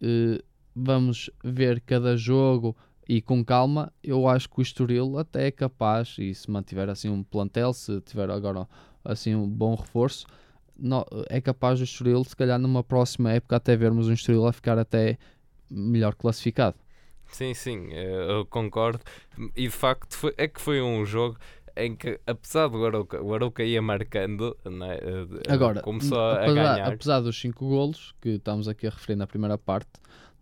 [0.02, 0.41] eh,
[0.75, 2.75] vamos ver cada jogo
[3.07, 7.10] e com calma, eu acho que o Estoril até é capaz, e se mantiver assim
[7.10, 8.67] um plantel, se tiver agora
[9.03, 10.25] assim um bom reforço,
[10.77, 14.53] no, é capaz o Estoril, se calhar numa próxima época, até vermos um Estoril a
[14.53, 15.17] ficar até
[15.69, 16.77] melhor classificado.
[17.27, 18.99] Sim, sim, eu concordo.
[19.55, 21.38] E de facto foi, é que foi um jogo
[21.75, 24.99] em que, apesar do Arouca, o Arouca ia marcando, né,
[25.47, 26.93] Agora, começou a apesar, ganhar.
[26.93, 29.91] Apesar dos 5 golos que estamos aqui a referir na primeira parte,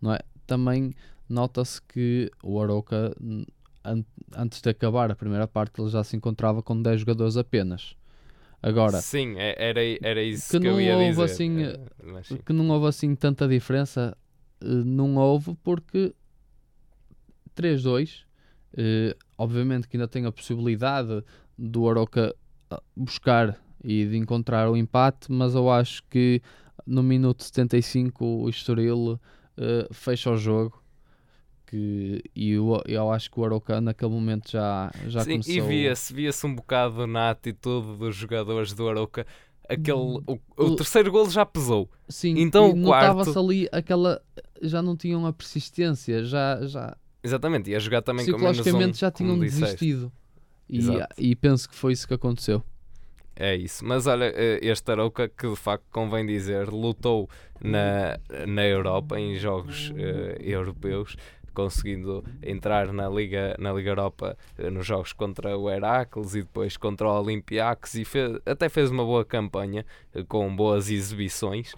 [0.00, 0.20] não é?
[0.46, 0.92] também
[1.28, 3.14] nota-se que o Arouca,
[3.84, 4.04] an
[4.36, 7.96] antes de acabar a primeira parte, ele já se encontrava com 10 jogadores apenas.
[8.62, 11.22] Agora, sim, é, era, era isso que, que, eu ia houve dizer.
[11.22, 12.36] Assim, é, sim.
[12.44, 14.16] que não houve assim tanta diferença,
[14.60, 16.14] eh, não houve porque
[17.56, 18.24] 3-2,
[18.76, 21.24] eh, obviamente que ainda tem a possibilidade
[21.56, 22.34] do Aroca
[22.70, 26.42] ah, buscar e de encontrar o empate, mas eu acho que
[26.86, 29.18] no minuto 75 o Estoril
[29.60, 30.82] eh, fecha o jogo
[31.66, 35.52] que, e eu, eu acho que o Aroca naquele momento já, já Sim, começou...
[35.54, 39.24] e via-se via um bocado na atitude dos jogadores do Aroca
[39.68, 41.88] aquele, o, o, O- terceiro golo já pesou.
[42.08, 44.20] Sim, Então o quarto- notava-se ali aquela...
[44.62, 49.10] Já não tinham a persistência, já, já Exatamente, ia jogar também com menos um, já
[49.10, 50.12] tinham desistido.
[50.68, 50.80] E,
[51.18, 52.62] e penso que foi isso que aconteceu.
[53.36, 57.28] É isso, mas olha, eh, este Arouca que de facto convém dizer, lutou
[57.60, 61.16] na, na Europa em jogos eh, europeus,
[61.54, 66.76] conseguindo entrar na Liga, na Liga Europa eh, nos jogos contra o Heracles e depois
[66.76, 69.86] contra o Olympiacos e fez, até fez uma boa campanha
[70.28, 71.72] com boas exibições,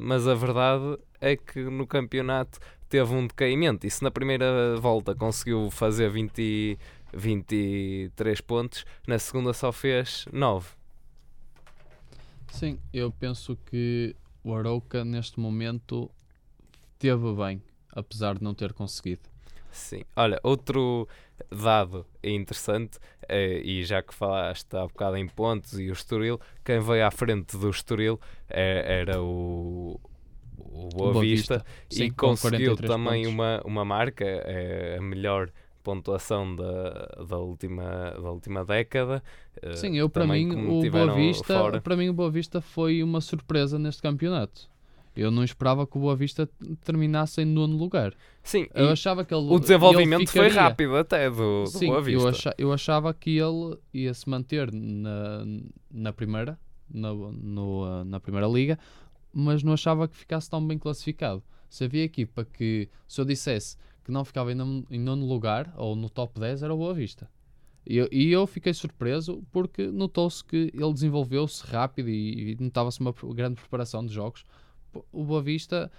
[0.00, 2.58] mas a verdade é que no campeonato
[2.90, 6.76] teve um decaimento e se na primeira volta conseguiu fazer 20,
[7.14, 10.68] 23 pontos, na segunda só fez 9.
[12.48, 16.10] Sim, eu penso que o Arouca neste momento
[16.98, 19.22] teve bem, apesar de não ter conseguido.
[19.70, 21.08] Sim, olha, outro,
[21.50, 26.40] dado e interessante, eh, e já que falaste há bocado em pontos e o Estoril,
[26.64, 30.00] quem veio à frente do Estoril eh, era o,
[30.58, 31.64] o Boa, Boa Vista, Vista.
[31.90, 33.26] e Sim, com conseguiu 43 também pontos.
[33.26, 39.22] uma, uma marca, é a melhor pontuação da, da, última, da última década.
[39.62, 41.80] eh, Sim, eu para mim o Boa Vista, fora.
[41.80, 44.68] para mim o Boa Vista foi uma surpresa neste campeonato.
[45.16, 46.48] Eu não esperava que o Boa Vista
[46.84, 48.14] terminasse em nono lugar.
[48.42, 50.62] Sim, Eu achava que ele o desenvolvimento ele foi ficaria.
[50.68, 52.28] rápido até do, do Sim, Boa eu, Vista.
[52.30, 55.44] acha- eu achava que ele ia se manter na,
[55.90, 58.78] na primeira, na, no, ah, na primeira liga,
[59.32, 61.42] mas não achava que ficasse tão bem classificado.
[61.68, 65.72] Se havia equipa que, se eu dissesse que não ficava em nono, em nono lugar
[65.76, 67.30] ou no top 10, era o Boa Vista.
[67.86, 73.00] E eu, e eu fiquei surpreso porque notou-se que ele desenvolveu-se rápido e, e notava-se
[73.00, 74.44] uma grande preparação de jogos.
[75.10, 75.90] O Boa Vista,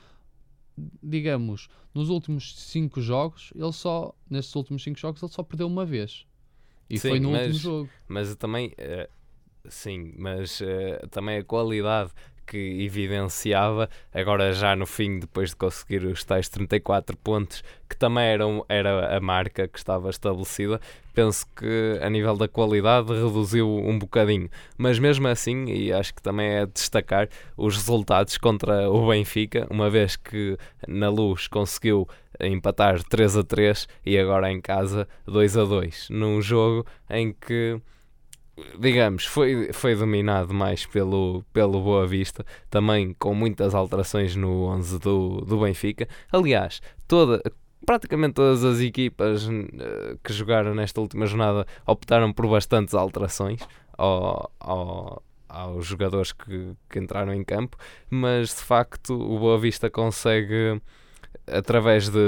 [1.02, 5.86] digamos, nos últimos 5 jogos, ele só, nestes últimos 5 jogos, ele só perdeu uma
[5.86, 6.26] vez.
[6.90, 7.90] E Sim, foi no mas- último jogo.
[8.08, 9.10] Mas também, eh,
[9.70, 12.12] sim, mas eh, também a qualidade
[12.52, 18.26] que evidenciava, agora já no fim, depois de conseguir os tais 34 pontos, que também
[18.26, 20.82] eram, era a marca que estava estabelecida,
[21.14, 24.50] penso que a nível da qualidade reduziu um bocadinho.
[24.78, 29.66] Mas mesmo assim, e acho que também é de destacar os resultados contra o Benfica,
[29.70, 32.06] uma vez que na luz conseguiu
[32.38, 37.80] empatar 3 a 3 e agora em casa 2 a 2, num jogo em que
[38.80, 45.00] digamos, foi, foi dominado mais pelo, pelo Boa Vista, também com muitas alterações no 11
[45.00, 46.08] do, do Benfica.
[46.32, 47.42] Aliás, toda,
[47.86, 53.62] praticamente todas as equipas eh, que jogaram nesta última jornada optaram por bastantes alterações
[53.98, 57.78] ao, ao- aos jogadores que, que entraram em campo,
[58.10, 60.82] mas de facto o Boa Vista consegue
[61.52, 62.20] através de,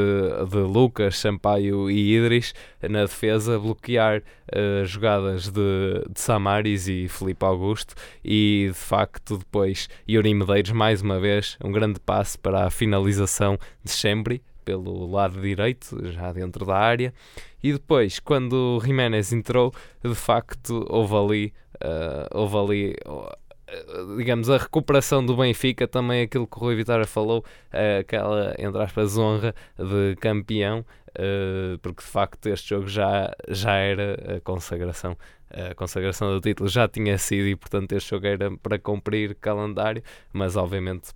[0.49, 7.45] de Lucas, Sampaio e Idris na defesa bloquear eh, jogadas de, de Samaris e Felipe
[7.45, 12.69] Augusto e de facto depois Yuri Medeiros mais uma vez um grande passe para a
[12.69, 17.13] finalização de Chembri pelo lado direito, já dentro da área.
[17.61, 22.95] E depois quando Jiménez entrou de facto houve ali eh, houve ali
[24.17, 28.81] digamos a recuperação do Benfica também aquilo que o Rui Vitória falou eh, aquela entre
[28.81, 35.15] aspas honra de campeão Uh, porque de facto este jogo já, já era a consagração.
[35.51, 40.01] A consagração do título já tinha sido e, portanto, este jogo era para cumprir calendário,
[40.31, 41.11] mas obviamente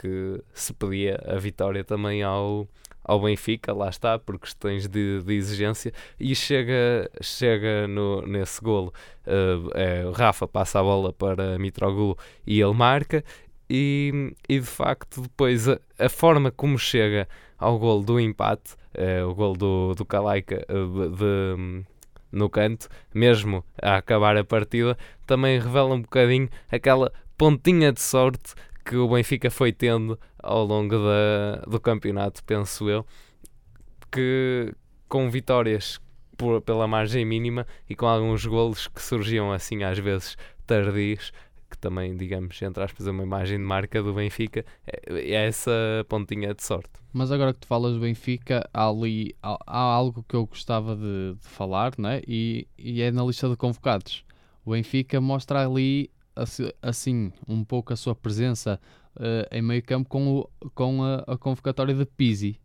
[0.00, 2.66] que se pedia a vitória também ao,
[3.04, 8.92] ao Benfica, lá está, por questões de, de exigência, e chega, chega no, nesse golo.
[9.26, 13.24] Uh, é, Rafa passa a bola para Mitroglou e ele marca.
[13.70, 17.26] E, e de facto, depois a, a forma como chega
[17.58, 21.84] ao golo do empate, eh, o golo do, do Calaika eh, de- de-
[22.30, 28.54] no canto, mesmo a acabar a partida, também revela um bocadinho aquela pontinha de sorte
[28.84, 33.06] que o Benfica foi tendo ao longo da, do campeonato, penso eu,
[34.10, 34.74] que
[35.08, 36.00] com vitórias
[36.36, 41.32] por- pela margem mínima e com alguns golos que surgiam assim às vezes tardios,
[41.70, 45.72] que também, digamos, entre aspas, é uma imagem de marca do Benfica, é, é essa
[46.08, 46.90] pontinha de sorte.
[47.12, 50.94] Mas agora que tu falas do Benfica, há ali há, há algo que eu gostava
[50.96, 52.20] de, de falar, né?
[52.26, 54.24] E, e é na lista de convocados.
[54.64, 56.10] O Benfica mostra ali
[56.80, 58.80] assim um pouco a sua presença
[59.18, 62.58] eh, em meio campo com, o, com a, a convocatória de Pizzi.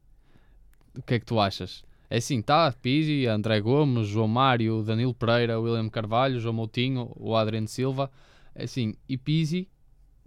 [0.97, 1.83] O que é que tu achas?
[2.09, 7.35] É assim, tá, Pizzi, André Gomes, João Mário, Danilo Pereira, William Carvalho, João Moutinho, o
[7.35, 8.09] Adriano Silva.
[8.55, 9.69] É assim, e Pizzi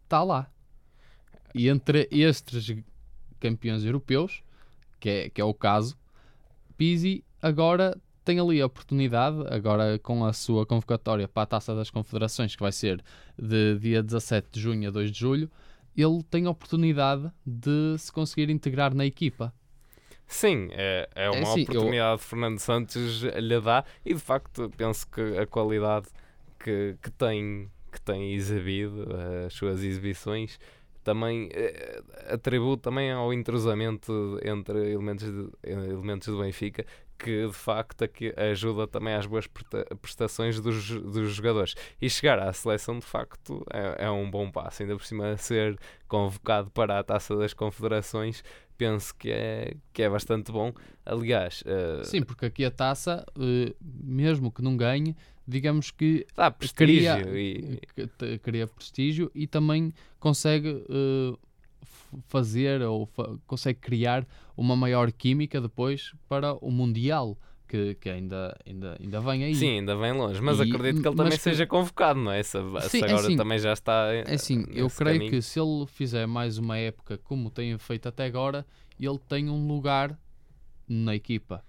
[0.05, 0.51] está lá.
[1.55, 2.77] E entre estes
[3.41, 4.43] campeões europeus,
[5.01, 5.99] que é, que é o caso,
[6.77, 11.91] Pizzi agora tem ali a oportunidade, agora com a sua convocatória para a Taça das
[11.91, 13.03] Confederações, que vai ser
[13.39, 15.51] de dia 17 de junho a 2 de julho,
[15.97, 19.53] ele tem a oportunidade de se conseguir integrar na equipa.
[20.27, 24.71] Sim, é, é uma assim, eu- oportunidade que Fernando Santos lhe dá e de facto
[24.77, 26.07] penso que a qualidade
[26.63, 29.09] que, que, tem, que tem exibido,
[29.47, 30.59] as suas exibições,
[31.03, 36.85] também eh, atribui também ao entrosamento entre elementos, de- elementos do Benfica
[37.23, 41.75] que de facto aqui ajuda também às boas presta- prestações dos, dos jogadores.
[42.01, 45.79] E chegar à seleção de facto é, é um bom passo, ainda por cima ser
[46.09, 48.43] convocado para a Taça das Confederações
[48.77, 50.73] penso que é, que é bastante bom.
[51.05, 55.15] Aliás, eh, Sim, porque aqui a taça, eh, mesmo que não ganhe,
[55.47, 61.37] digamos que dá prestígio cria, e cria prestígio e também consegue f-
[62.29, 67.39] fazer ou fa- consegue criar uma maior química depois para o Mundial,
[67.69, 69.55] que, que ainda, ainda, ainda vem aí.
[69.55, 72.43] Sim, ainda vem longe, mas E- acredito que ele também que- seja convocado, não é?
[72.43, 74.13] Se, se Sim, é agora assim- também já está.
[74.13, 75.31] É assim, eu creio caminho.
[75.31, 78.67] que se ele fizer mais uma época como tem feito até agora,
[78.99, 80.19] ele tem um lugar
[80.89, 81.65] na equipa.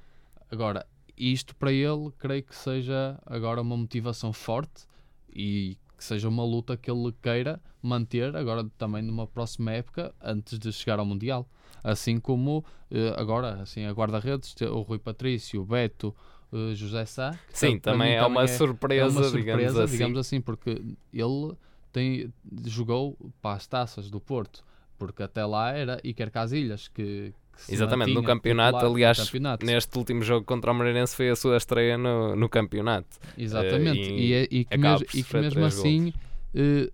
[0.50, 0.86] Agora,
[1.16, 4.86] isto para ele, creio que seja agora uma motivação forte
[5.34, 10.58] e que seja uma luta que ele queira manter agora também numa próxima época antes
[10.58, 11.48] de chegar ao Mundial.
[11.84, 16.16] Assim como eh, agora, assim, a guarda-redes, o Rui Patrício, o Beto,
[16.52, 17.40] eh, José Sá.
[17.54, 19.94] Sim, para também mim é uma é surpresa, uma digamos surpresa, assim.
[19.94, 20.82] digamos assim, porque
[21.14, 21.54] ele
[21.94, 22.34] tem,
[22.66, 24.66] jogou para as taças do Porto,
[24.98, 27.32] porque até lá era Iker Casilhas que,
[27.70, 29.66] Exatamente, no campeonato, titular no aliás, campeonato.
[29.66, 33.18] Neste último jogo contra o Moreirense foi a sua estreia no, no campeonato.
[33.38, 36.14] Exatamente, eh, e, e é- e que, mes- e que mesmo assim
[36.54, 36.92] eh,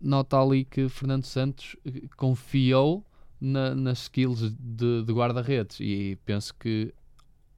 [0.00, 3.04] nota ali que Fernando Santos eh, confiou
[3.40, 6.92] na- nas skills de, de guarda-redes e penso que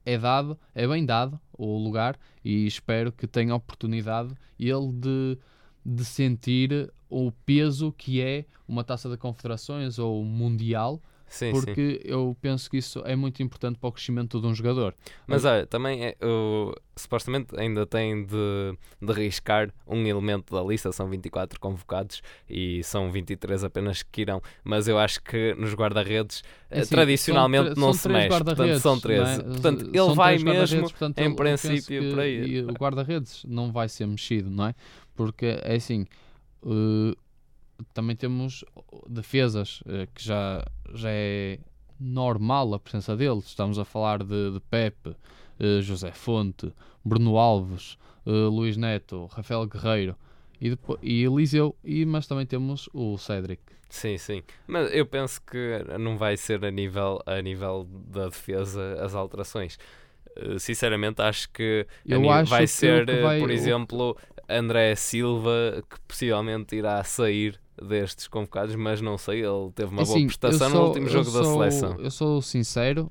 [0.05, 5.39] é dado, é bem dado o lugar e espero que tenha oportunidade ele de,
[5.85, 11.01] de sentir o peso que é uma taça de confederações ou mundial,
[11.37, 11.61] Sim, sim.
[11.61, 14.95] porque eu penso que isso é muito importante para o crescimento de um jogador.
[15.27, 16.17] Mas olha, também é,
[16.97, 23.13] supostamente ainda tem de, de riscar um elemento da lista, são 24 convocados e são
[23.13, 27.83] 23 apenas que irão, mas eu acho que nos guarda-redes É eh, assim, tradicionalmente são
[27.83, 29.31] não são se mexe, portanto são não 13.
[29.31, 29.45] é?
[29.45, 32.47] Portanto, ele São vai mesmo portanto, em princípio para aí.
[32.47, 34.75] E o guarda-redes não vai ser mexido, não é?
[35.15, 36.07] Porque é assim,
[36.65, 37.15] eh,
[37.95, 38.65] também temos
[39.09, 40.65] defesas eh, que já,
[40.95, 41.59] já é
[41.99, 43.47] normal a presença deles.
[43.47, 45.15] Estamos a falar de, de Pepe,
[45.59, 46.73] eh, José Fonte,
[47.05, 47.97] Bruno Alves,
[48.27, 50.17] eh, Luís Neto, Rafael Guerreiro
[50.61, 53.63] e, depois, e Eliseu, e, mas também temos o Cédric.
[53.89, 54.43] Sim, sim.
[54.67, 59.79] Mas eu penso que não vai ser a nível, a nível da defesa as alterações.
[60.59, 61.87] Sinceramente, acho que
[62.41, 64.17] acho vai que ser, vai- por exemplo,
[64.49, 70.15] André Silva, que possivelmente irá sair destes convocados, mas não sei, ele teve uma boa
[70.17, 71.97] Assim, eu prestação no sou- último eu jogo da sou- seleção.
[71.99, 73.11] Eu sou sincero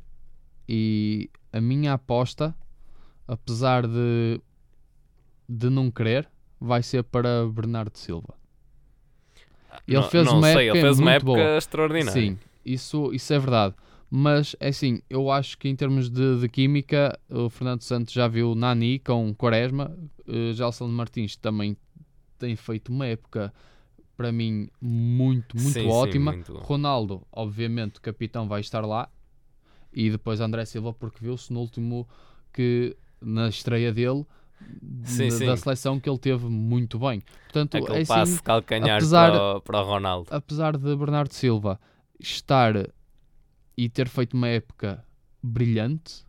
[0.67, 2.55] e a minha aposta,
[3.27, 4.41] apesar de,
[5.47, 8.33] de não querer, vai ser para Bernardo Silva.
[9.87, 11.57] Ele não, fez não uma sei, época ele fez uma época boa.
[11.57, 12.11] extraordinária.
[12.21, 13.75] Sim, isso, isso é verdade.
[14.09, 18.27] Mas é assim, eu acho que em termos de, de química, o Fernando Santos já
[18.27, 19.95] viu Nani com Quaresma,
[20.27, 21.75] uh, Gelson Martins também
[22.39, 23.53] tem feito uma época
[24.15, 26.31] para mim muito, muito Sim, sim, ótima.
[26.33, 26.59] muito bom.
[26.59, 29.09] Ronaldo, obviamente, o capitão vai estar lá.
[29.93, 32.07] E depois André Silva, porque viu-se no último
[32.51, 34.25] que na estreia dele
[35.03, 35.45] Sim, da, sim.
[35.45, 37.21] da seleção que ele teve muito bem.
[37.43, 40.27] Portanto, Aquele é assim, passe calcanhar apesar- para, o, para o Ronaldo.
[40.33, 41.79] apesar de Bernardo Silva
[42.19, 42.73] estar
[43.77, 45.05] e ter feito uma época
[45.41, 46.25] brilhante,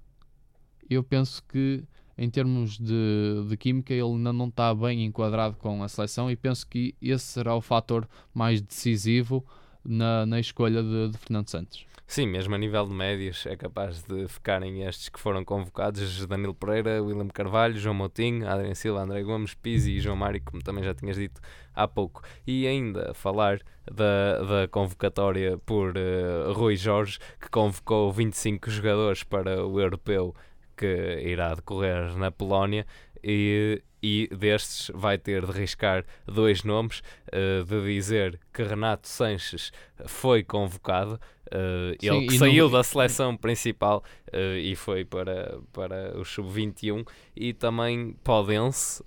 [0.89, 1.83] eu penso que
[2.19, 6.37] em termos de, de química ele ainda não está bem enquadrado com a seleção e
[6.37, 9.45] penso que esse será o fator mais decisivo
[9.85, 11.87] na, na escolha de, de Fernando Santos.
[12.09, 16.55] Sim, mesmo a nível de médios é capaz de ficarem estes que foram convocados: Danilo
[16.55, 20.85] Pereira, William Carvalho, João Moutinho, Adriano Silva, André Gomes, Pizzi e João Mário, como também
[20.85, 21.41] já tinhas dito
[21.75, 22.23] há pouco.
[22.47, 23.61] E ainda falar
[23.93, 30.33] da, da convocatória por eh, Rui Jorge, que convocou 25 jogadores para o europeu
[30.77, 32.87] que irá decorrer na Polónia.
[33.29, 37.03] E, e destes vai ter de riscar dois nomes,
[37.33, 39.73] eh, de dizer que Renato Sanches
[40.07, 41.19] foi convocado,
[41.51, 46.25] eh, Sim, ele que saiu não- da seleção principal eh, e foi para, para o
[46.25, 47.05] sub-21
[47.35, 49.03] e também Podense,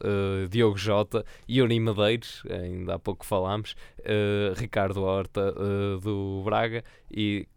[0.50, 3.74] Diogo Jota, Yuri Medeiros, ainda há pouco falámos,
[4.58, 5.54] Ricardo Horta
[6.02, 7.48] do Braga e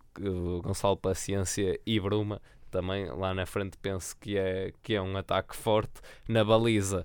[0.63, 2.41] Gonçalo Paciência e Bruma.
[2.73, 6.01] Também lá na frente penso que é, que é um ataque forte.
[6.27, 7.05] Na baliza,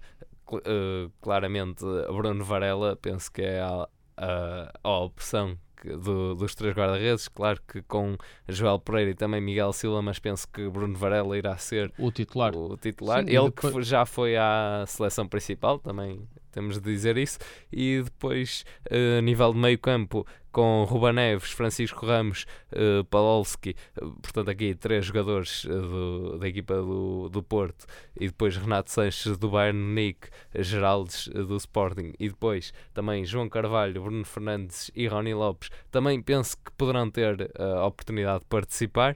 [0.49, 3.87] cl- eh, claramente, Bruno Varela, penso que é a,
[4.17, 7.27] a, a opção que- do- dos três guarda-redes.
[7.27, 11.55] Claro que com Joel Pereira e também Miguel Silva, mas penso que Bruno Varela irá
[11.57, 12.55] ser O titular.
[12.55, 13.23] o titular.
[13.25, 17.37] Sim, Ele que depois- fo- já foi à seleção principal, também temos de dizer isso.
[17.71, 20.25] E depois, eh, a nível de meio campo,
[20.57, 23.75] com Ruba Neves, Francisco Ramos, uh, Palolski,
[24.23, 27.85] portanto aqui três jogadores eh, do- da equipa do, do Porto,
[28.19, 34.01] e depois Renato Sanches do Bayern Munique, Geraldes do Sporting, e depois também João Carvalho,
[34.01, 39.15] Bruno Fernandes e Rony Lopes, também penso que poderão ter a oportunidade de participar.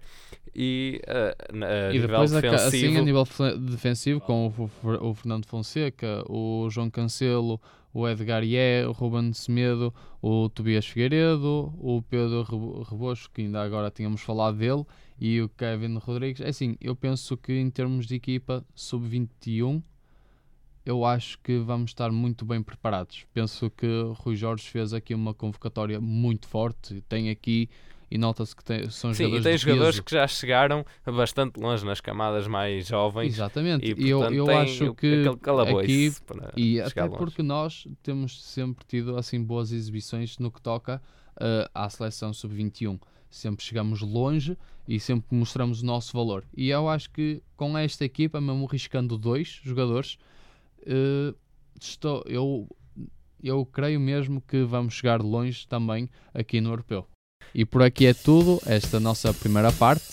[0.56, 1.02] E,
[1.52, 4.48] na- a E nível depois, defensivo, assim, a nível fe- defensivo, com
[4.84, 7.60] o, o Fernando Fonseca, o João Cancelo,
[7.94, 12.44] o Edgar Ié, o Ruben Semedo, o Tobias Figueiredo, o Pedro
[12.84, 14.86] Rebocho, que ainda agora tínhamos falado dele,
[15.20, 16.42] e o Kevin Rodrigues.
[16.42, 19.82] É assim, eu penso que em termos de equipa sub-21,
[20.86, 23.26] eu acho que vamos estar muito bem preparados.
[23.34, 27.02] Penso que Rui Jorge fez aqui uma convocatória muito forte.
[27.08, 27.70] Tem aqui
[28.12, 30.03] e nota-se que tem, são Sim, jogadores e tem jogadores peso.
[30.03, 33.34] que já chegaram bastante longe nas camadas mais jovens.
[33.34, 36.12] Exatamente, E, eu, portanto, eu tem acho que aqui
[36.57, 37.18] E até longe.
[37.18, 41.01] porque nós temos sempre tido assim boas exibições no que toca
[41.38, 42.99] uh, à seleção sub-21.
[43.30, 46.43] Sempre chegamos longe e sempre mostramos o nosso valor.
[46.53, 50.18] E eu acho que com esta equipa, mesmo riscando dois jogadores,
[50.82, 51.34] uh,
[51.80, 52.68] estou, eu,
[53.41, 57.07] eu creio mesmo que vamos chegar longe também aqui no Europeu.
[57.54, 60.06] E por aqui é tudo, esta nossa primeira parte.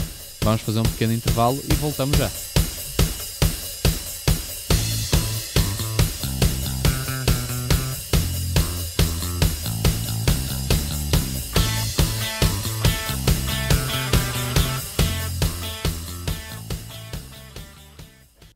[0.43, 2.28] Vamos fazer um pequeno intervalo e voltamos já.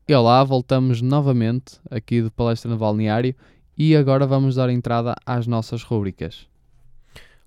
[0.09, 3.35] E olá, voltamos novamente aqui do Palestra no Balneário
[3.79, 6.52] e agora vamos dar entrada às nossas rubricas.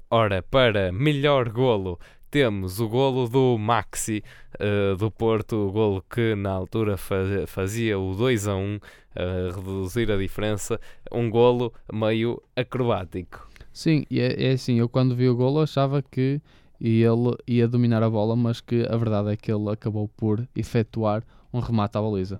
[0.09, 1.99] Ora, para melhor golo,
[2.29, 4.23] temos o golo do Maxi
[4.59, 8.79] uh, do Porto, o golo que na altura faz, fazia o 2 a 1,
[9.15, 10.79] a reduzir a diferença,
[11.11, 13.49] um golo meio acrobático.
[13.73, 16.39] Sim, é, é assim, eu quando vi o golo achava que
[16.79, 21.23] ele ia dominar a bola, mas que a verdade é que ele acabou por efetuar
[21.51, 22.39] um remate à baliza.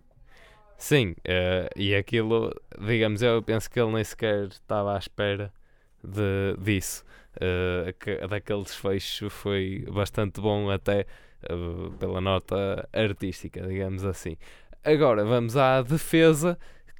[0.77, 2.53] Sim, uh, e aquilo,
[2.85, 5.51] digamos, eu penso que ele nem sequer estava à espera
[6.03, 7.03] de, disso.
[7.35, 11.05] Uh, que, daquele desfecho foi bastante bom, até
[11.49, 14.37] uh, pela nota artística, digamos assim.
[14.83, 16.57] Agora vamos à defesa,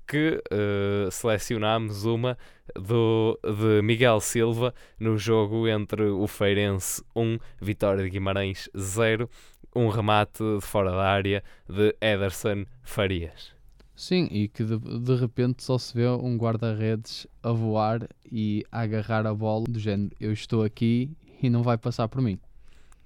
[0.08, 2.38] que uh, selecionámos uma
[2.76, 9.30] do, de Miguel Silva no jogo entre o Feirense 1, Vitória de Guimarães 0,
[9.76, 13.55] um remate de fora da área de Ederson Farias.
[13.96, 18.82] Sim, e que de, de repente só se vê um guarda-redes a voar e a
[18.82, 21.10] agarrar a bola do género, eu estou aqui
[21.42, 22.38] e não vai passar por mim.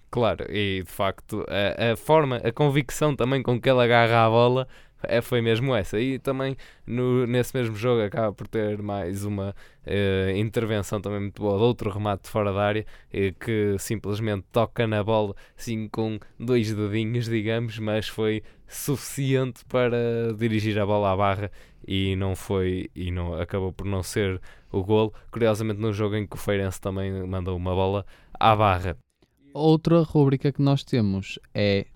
[0.09, 4.29] Claro, e de facto a, a forma, a convicção também com que ele agarra a
[4.29, 4.67] bola
[5.03, 5.99] é, foi mesmo essa.
[5.99, 11.41] E também no, nesse mesmo jogo acaba por ter mais uma uh, intervenção também muito
[11.41, 16.19] boa de outro remate fora da área uh, que simplesmente toca na bola assim com
[16.39, 21.51] dois dedinhos, digamos, mas foi suficiente para dirigir a bola à barra
[21.87, 24.39] e não foi e não acabou por não ser
[24.71, 25.13] o golo.
[25.31, 28.05] Curiosamente no jogo em que o Feirense também mandou uma bola
[28.39, 28.97] à barra.
[29.53, 31.87] Outra rúbrica que nós temos é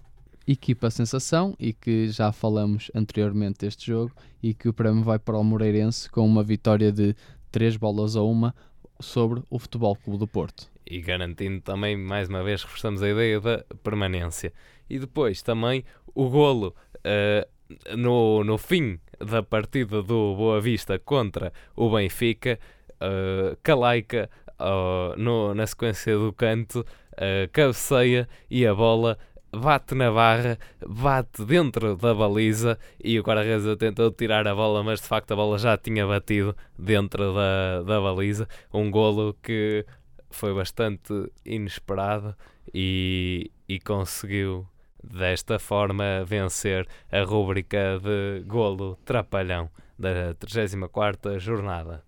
[0.47, 5.37] equipa sensação e que já falamos anteriormente deste jogo e que o prémio vai para
[5.37, 7.15] o Moreirense com uma vitória de
[7.51, 8.53] 3 bolas a uma
[8.99, 10.71] sobre o Futebol Clube do Porto.
[10.85, 14.51] E garantindo também, mais uma vez, reforçamos a ideia da permanência.
[14.89, 15.83] E depois também
[16.13, 22.59] o golo uh, no, no fim da partida do Boa Vista contra o Benfica,
[22.95, 24.29] uh, Calaica
[24.59, 29.17] uh, no, na sequência do canto, uh, cabeceia e a bola
[29.55, 34.99] bate na barra, bate dentro da baliza e o guarda-redes tentou tirar a bola, mas
[34.99, 38.47] de facto a bola já tinha batido dentro da, da baliza.
[38.73, 39.85] Um golo que
[40.29, 42.35] foi bastante inesperado
[42.73, 44.67] e, e conseguiu
[45.03, 52.03] desta forma vencer a rúbrica de golo trapalhão da 34ª jornada.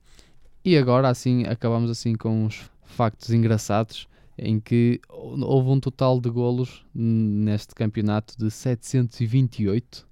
[0.64, 4.08] E agora assim acabamos assim com uns factos engraçados
[4.38, 10.06] em que houve um total de golos neste campeonato de 728,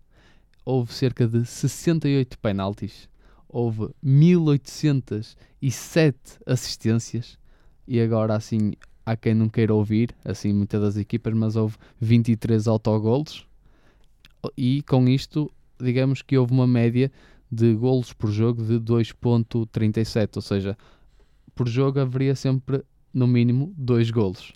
[0.65, 3.09] houve cerca de 68 penaltis,
[3.47, 7.37] houve 1807 assistências.
[7.85, 8.71] E agora assim
[9.05, 13.45] há quem não queira ouvir, assim muitas das equipas, mas houve 23 autogolos.
[14.57, 17.11] E com isto digamos que houve uma média
[17.51, 20.77] de golos por jogo de 2.37, ou seja,
[21.53, 24.53] por jogo haveria sempre no mínimo dois golos.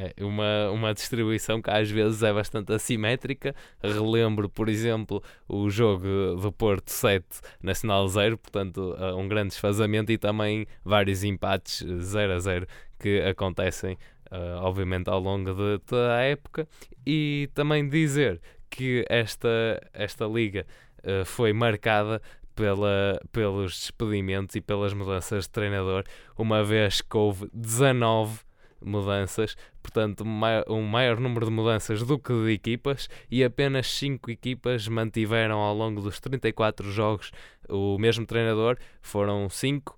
[0.00, 3.54] É uma, uma distribuição que às vezes é bastante assimétrica.
[3.82, 6.06] Relembro, por exemplo, o jogo
[6.40, 7.26] do Porto 7,
[7.62, 12.66] Nacional 0, portanto, um grande desfazamento e também vários empates 0 a 0
[12.98, 13.98] que acontecem,
[14.30, 16.66] uh, obviamente, ao longo de toda a época.
[17.06, 20.66] E também dizer que esta, esta liga
[21.00, 22.22] uh, foi marcada
[22.60, 26.04] pela, pelos despedimentos e pelas mudanças de treinador,
[26.36, 28.40] uma vez que houve 19
[28.82, 30.24] mudanças, portanto,
[30.68, 35.74] um maior número de mudanças do que de equipas, e apenas 5 equipas mantiveram ao
[35.74, 37.32] longo dos 34 jogos
[37.66, 38.76] o mesmo treinador.
[39.00, 39.96] Foram 5,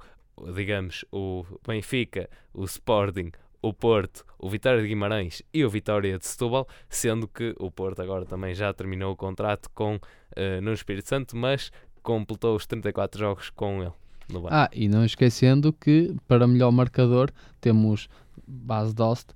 [0.54, 6.26] digamos, o Benfica, o Sporting, o Porto, o Vitória de Guimarães e o Vitória de
[6.26, 11.08] Setúbal, sendo que o Porto agora também já terminou o contrato com uh, no Espírito
[11.08, 11.70] Santo, mas
[12.03, 13.92] completou os 34 jogos com ele.
[14.50, 17.30] Ah, e não esquecendo que para melhor marcador
[17.61, 18.09] temos
[18.46, 19.30] Bas Dost.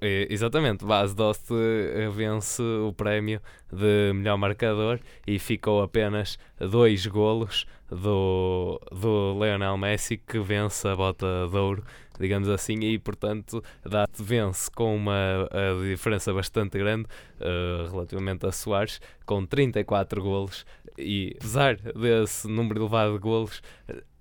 [0.00, 7.06] Eh, exatamente, Bas Dost eh, vence o prémio de melhor marcador e ficou apenas dois
[7.06, 11.84] golos do, do Lionel Messi que vence a bota de ouro
[12.18, 15.48] digamos assim, e portanto dá vence com uma
[15.82, 17.06] diferença bastante grande
[17.40, 20.64] uh, relativamente a Soares, com 34 golos,
[20.98, 23.62] e apesar desse número elevado de golos,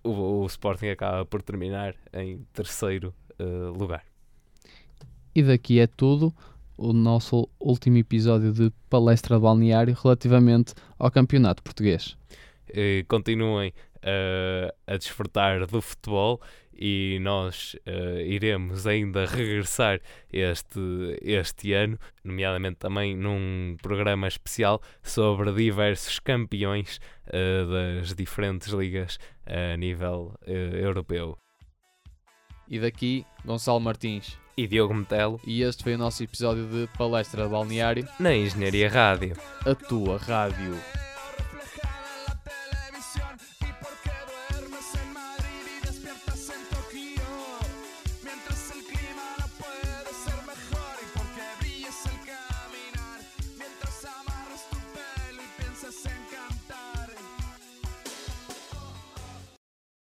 [0.03, 4.03] o, o Sporting acaba por terminar em terceiro uh, lugar.
[5.36, 6.33] E daqui é tudo
[6.77, 12.17] o nosso último episódio de palestra de balneário relativamente ao campeonato português.
[12.69, 16.41] Uh, continuem uh, a desfrutar do futebol
[16.73, 19.99] e nós uh, iremos ainda regressar
[20.31, 20.79] este,
[21.21, 29.75] este ano, nomeadamente também num programa especial sobre diversos campeões uh, das diferentes ligas a
[29.75, 31.38] nível europeu.
[32.69, 35.39] E daqui, Gonçalo Martins e Diogo Metelo.
[35.45, 39.36] E este foi o nosso episódio de Palestra Balneário na Engenharia Rádio.
[39.66, 40.78] A tua rádio.